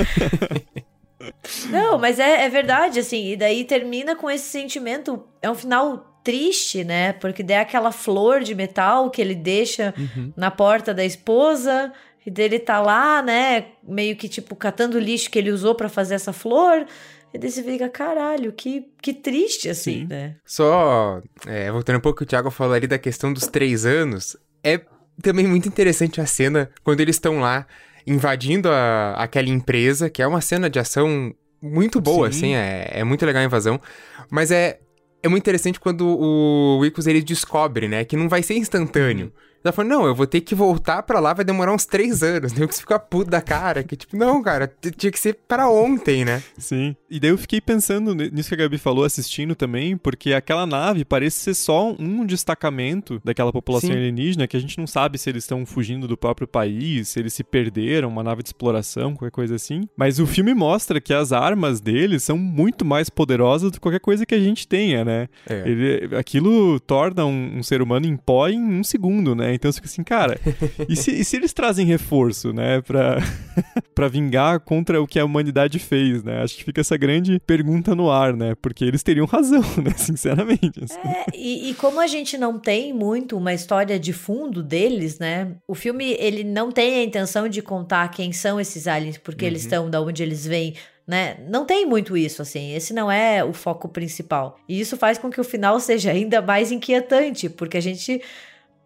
[1.71, 5.25] Não, mas é, é verdade, assim, e daí termina com esse sentimento.
[5.41, 7.13] É um final triste, né?
[7.13, 10.31] Porque daí é aquela flor de metal que ele deixa uhum.
[10.37, 11.91] na porta da esposa
[12.25, 15.87] e dele tá lá, né, meio que tipo catando o lixo que ele usou para
[15.87, 16.85] fazer essa flor.
[17.33, 20.07] E daí você fica, caralho, que, que triste assim, Sim.
[20.07, 20.37] né?
[20.45, 24.37] Só, é, voltando um pouco, o Thiago falou ali da questão dos três anos.
[24.63, 24.79] É
[25.21, 27.67] também muito interessante a cena quando eles estão lá
[28.07, 32.37] invadindo a, aquela empresa, que é uma cena de ação muito boa, Sim.
[32.37, 33.81] assim, é, é muito legal a invasão.
[34.29, 34.79] Mas é,
[35.21, 39.33] é muito interessante quando o Wicos ele descobre, né, que não vai ser instantâneo.
[39.65, 42.53] Ela falou, não, eu vou ter que voltar pra lá, vai demorar uns três anos.
[42.53, 42.67] Né?
[42.67, 46.23] Que você fica puto da cara, que tipo, não, cara, tinha que ser para ontem,
[46.23, 46.43] né?
[46.55, 46.95] Sim.
[47.09, 51.03] E daí eu fiquei pensando nisso que a Gabi falou, assistindo também, porque aquela nave
[51.03, 53.95] parece ser só um destacamento daquela população Sim.
[53.95, 57.33] alienígena, que a gente não sabe se eles estão fugindo do próprio país, se eles
[57.33, 59.89] se perderam, uma nave de exploração, qualquer coisa assim.
[59.97, 63.99] Mas o filme mostra que as armas deles são muito mais poderosas do que qualquer
[63.99, 65.27] coisa que a gente tenha, né?
[65.49, 65.63] É.
[65.67, 69.54] Ele, aquilo torna um, um ser humano em pó em um segundo, né?
[69.55, 70.39] Então você fica assim, cara,
[70.87, 73.17] e se, e se eles trazem reforço, né, pra,
[73.95, 76.41] pra vingar contra o que a humanidade fez, né?
[76.41, 78.55] Acho que fica essa grande pergunta no ar, né?
[78.61, 79.91] Porque eles teriam razão, né?
[79.97, 80.83] Sinceramente.
[80.83, 80.99] Assim.
[81.03, 85.51] É, e, e como a gente não tem muito uma história de fundo deles, né?
[85.67, 89.51] O filme, ele não tem a intenção de contar quem são esses aliens, porque uhum.
[89.51, 90.75] eles estão, da onde eles vêm,
[91.07, 91.37] né?
[91.47, 92.73] Não tem muito isso, assim.
[92.73, 94.57] Esse não é o foco principal.
[94.67, 98.21] E isso faz com que o final seja ainda mais inquietante, porque a gente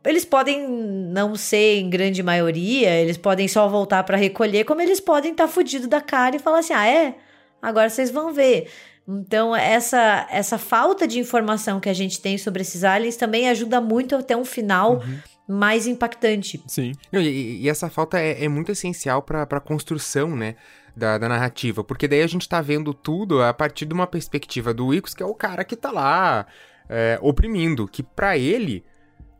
[0.05, 4.99] eles podem não ser em grande maioria, eles podem só voltar para recolher, como eles
[4.99, 7.15] podem estar tá da cara e falar assim: ah, é?
[7.61, 8.69] Agora vocês vão ver.
[9.07, 13.81] Então, essa, essa falta de informação que a gente tem sobre esses aliens também ajuda
[13.81, 15.19] muito a ter um final uhum.
[15.47, 16.63] mais impactante.
[16.67, 16.93] Sim.
[17.11, 20.55] E, e essa falta é, é muito essencial para a construção, né?
[20.95, 24.73] Da, da, narrativa, porque daí a gente tá vendo tudo a partir de uma perspectiva
[24.73, 26.45] do Icos, que é o cara que tá lá
[26.89, 28.83] é, oprimindo, que para ele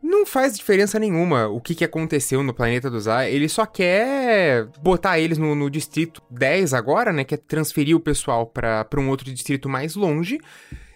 [0.02, 3.28] não faz diferença nenhuma o que, que aconteceu no planeta dos A.
[3.28, 7.24] Ele só quer botar eles no, no distrito 10 agora, né?
[7.24, 10.38] Quer transferir o pessoal para um outro distrito mais longe.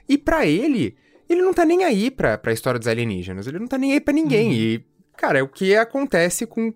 [0.08, 0.96] E para ele,
[1.28, 4.00] ele não tá nem aí pra, pra história dos alienígenas, ele não tá nem aí
[4.00, 4.48] pra ninguém.
[4.48, 4.54] Uhum.
[4.54, 4.84] E,
[5.16, 6.72] cara, é o que acontece com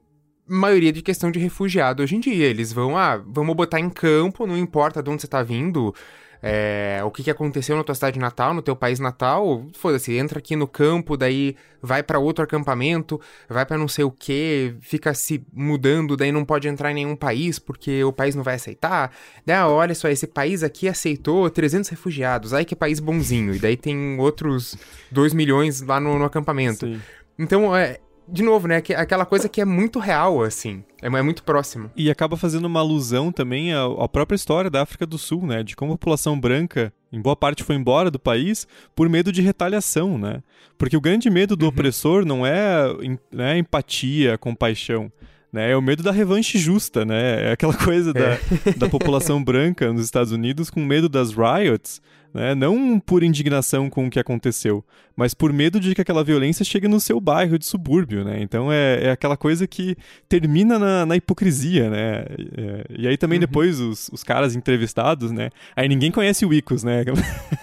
[0.47, 2.47] maioria de questão de refugiado hoje em dia.
[2.47, 5.95] Eles vão, ah, vamos botar em campo, não importa de onde você tá vindo,
[6.43, 10.39] é, o que, que aconteceu na tua cidade natal, no teu país natal, foda-se, entra
[10.39, 15.13] aqui no campo, daí vai para outro acampamento, vai para não sei o que, fica
[15.15, 19.13] se mudando, daí não pode entrar em nenhum país porque o país não vai aceitar.
[19.45, 23.59] Daí, ah, olha só, esse país aqui aceitou 300 refugiados, ai que país bonzinho, e
[23.59, 24.77] daí tem outros
[25.11, 26.87] 2 milhões lá no, no acampamento.
[26.87, 27.01] Sim.
[27.39, 27.99] Então, é,
[28.31, 28.83] de novo, né?
[28.97, 30.85] Aquela coisa que é muito real, assim.
[31.01, 31.91] É, é muito próximo.
[31.97, 35.63] E acaba fazendo uma alusão também à, à, própria história da África do Sul, né?
[35.63, 39.41] De como a população branca, em boa parte, foi embora do país por medo de
[39.41, 40.43] retaliação, né?
[40.77, 41.71] Porque o grande medo do uhum.
[41.71, 42.85] opressor não é,
[43.33, 45.11] né, empatia, compaixão.
[45.51, 47.49] Né, é o medo da revanche justa, né?
[47.49, 48.13] É aquela coisa é.
[48.13, 52.03] da, da população branca nos Estados Unidos com medo das riots,
[52.33, 52.55] né?
[52.55, 54.85] Não por indignação com o que aconteceu,
[55.17, 58.41] mas por medo de que aquela violência chegue no seu bairro de subúrbio, né?
[58.41, 59.97] Então é, é aquela coisa que
[60.29, 62.25] termina na, na hipocrisia, né?
[62.57, 63.41] É, e aí também uhum.
[63.41, 65.51] depois os, os caras entrevistados, né?
[65.75, 67.05] Aí ninguém conhece o Icos, né?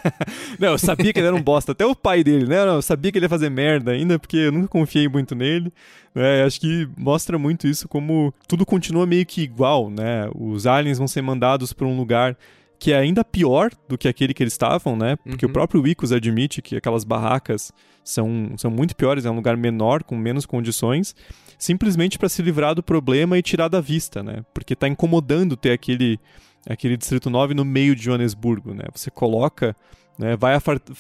[0.60, 2.66] não, eu sabia que ele era um bosta, até o pai dele, né?
[2.66, 5.72] Não, eu sabia que ele ia fazer merda ainda, porque eu nunca confiei muito nele.
[6.14, 10.30] É, acho que mostra muito isso como tudo continua meio que igual, né?
[10.34, 12.38] Os aliens vão ser mandados para um lugar
[12.80, 15.16] que é ainda pior do que aquele que eles estavam, né?
[15.18, 15.50] Porque uhum.
[15.50, 17.72] o próprio Icos admite que aquelas barracas
[18.04, 21.16] são, são muito piores, é um lugar menor, com menos condições,
[21.58, 24.44] simplesmente para se livrar do problema e tirar da vista, né?
[24.54, 26.20] Porque está incomodando ter aquele,
[26.68, 28.84] aquele Distrito 9 no meio de Joanesburgo, né?
[28.94, 29.76] Você coloca
[30.18, 30.36] né?
[30.36, 30.58] Vai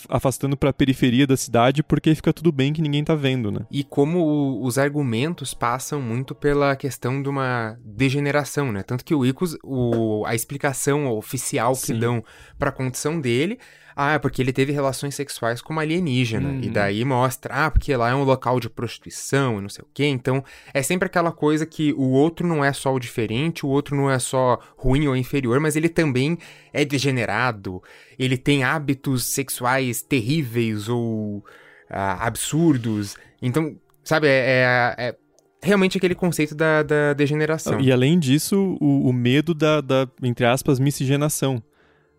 [0.10, 3.62] afastando para a periferia da cidade porque fica tudo bem que ninguém tá vendo, né?
[3.72, 8.84] E como os argumentos passam muito pela questão de uma degeneração, né?
[8.84, 12.00] Tanto que o Icos, o, a explicação oficial que Sim.
[12.00, 12.24] dão
[12.58, 13.60] para a condição dele
[13.96, 16.50] ah, é porque ele teve relações sexuais com uma alienígena.
[16.50, 16.60] Uhum.
[16.62, 19.88] E daí mostra, ah, porque lá é um local de prostituição e não sei o
[19.94, 20.06] quê.
[20.06, 20.44] Então,
[20.74, 24.12] é sempre aquela coisa que o outro não é só o diferente, o outro não
[24.12, 26.38] é só ruim ou inferior, mas ele também
[26.74, 27.82] é degenerado.
[28.20, 31.46] Ele tem hábitos sexuais terríveis ou
[31.90, 33.16] ah, absurdos.
[33.42, 35.16] Então, sabe, é, é, é
[35.64, 37.80] realmente aquele conceito da, da degeneração.
[37.80, 41.64] E além disso, o, o medo da, da, entre aspas, miscigenação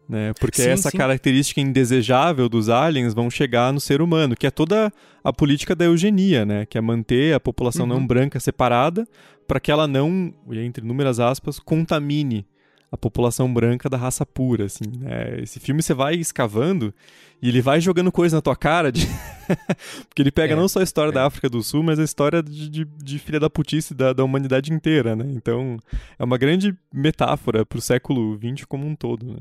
[0.09, 0.33] né?
[0.41, 0.97] Porque sim, essa sim.
[0.97, 4.93] característica indesejável dos aliens vão chegar no ser humano, que é toda
[5.23, 6.67] a política da eugenia, né?
[6.67, 7.95] Que é manter a população uhum.
[7.95, 9.07] não branca separada
[9.47, 12.47] para que ela não, entre inúmeras aspas, contamine
[12.91, 14.85] a população branca da raça pura, assim.
[14.99, 15.41] Né?
[15.43, 16.95] Esse filme você vai escavando
[17.43, 19.07] e ele vai jogando coisa na tua cara de...
[20.09, 21.13] porque ele pega é, não só a história é.
[21.13, 24.25] da África do Sul, mas a história de, de, de filha da putice da, da
[24.25, 25.27] humanidade inteira, né?
[25.31, 25.79] Então
[26.19, 29.39] é uma grande metáfora para o século XX como um todo, né?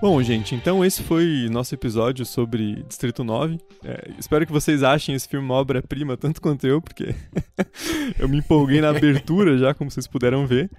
[0.00, 3.58] Bom, gente, então esse foi nosso episódio sobre Distrito 9.
[3.84, 7.14] É, espero que vocês achem esse filme uma obra-prima, tanto quanto eu, porque
[8.18, 10.70] eu me empolguei na abertura já, como vocês puderam ver.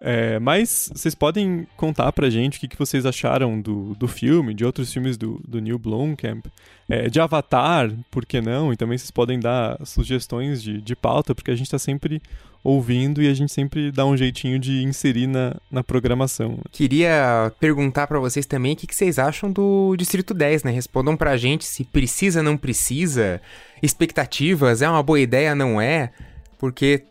[0.00, 4.54] É, mas vocês podem contar pra gente o que, que vocês acharam do, do filme,
[4.54, 6.46] de outros filmes do, do Neil Blomkamp,
[6.88, 8.72] é, de Avatar, por que não?
[8.72, 12.22] E também vocês podem dar sugestões de, de pauta, porque a gente tá sempre
[12.62, 16.58] ouvindo e a gente sempre dá um jeitinho de inserir na, na programação.
[16.70, 20.70] Queria perguntar para vocês também o que, que vocês acham do Distrito 10, né?
[20.70, 23.40] Respondam pra gente se precisa, não precisa,
[23.82, 26.10] expectativas, é uma boa ideia, não é?
[26.56, 27.04] Porque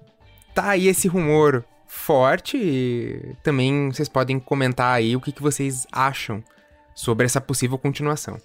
[0.53, 1.65] tá aí esse rumor
[1.97, 6.43] forte e também vocês podem comentar aí o que, que vocês acham
[6.93, 8.39] sobre essa possível continuação.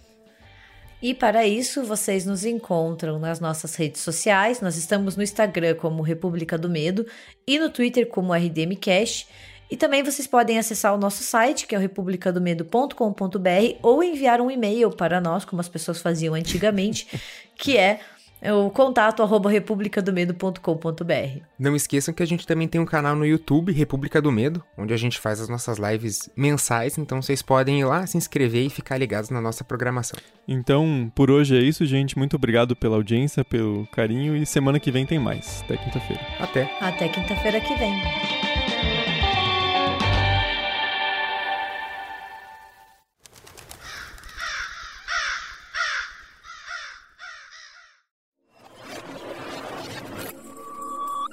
[1.02, 4.60] E para isso, vocês nos encontram nas nossas redes sociais.
[4.60, 7.04] Nós estamos no Instagram como República do Medo
[7.44, 9.26] e no Twitter como RDMcast.
[9.68, 14.50] E também vocês podem acessar o nosso site, que é o republicadomedo.com.br, ou enviar um
[14.50, 17.08] e-mail para nós, como as pessoas faziam antigamente,
[17.56, 17.98] que é
[18.42, 21.42] é o contato arroba republicadomedo.com.br.
[21.58, 24.92] Não esqueçam que a gente também tem um canal no YouTube, República do Medo, onde
[24.92, 28.70] a gente faz as nossas lives mensais, então vocês podem ir lá, se inscrever e
[28.70, 30.18] ficar ligados na nossa programação.
[30.46, 32.18] Então, por hoje é isso, gente.
[32.18, 35.62] Muito obrigado pela audiência, pelo carinho e semana que vem tem mais.
[35.64, 36.22] Até quinta-feira.
[36.40, 36.76] Até.
[36.80, 38.51] Até quinta-feira que vem.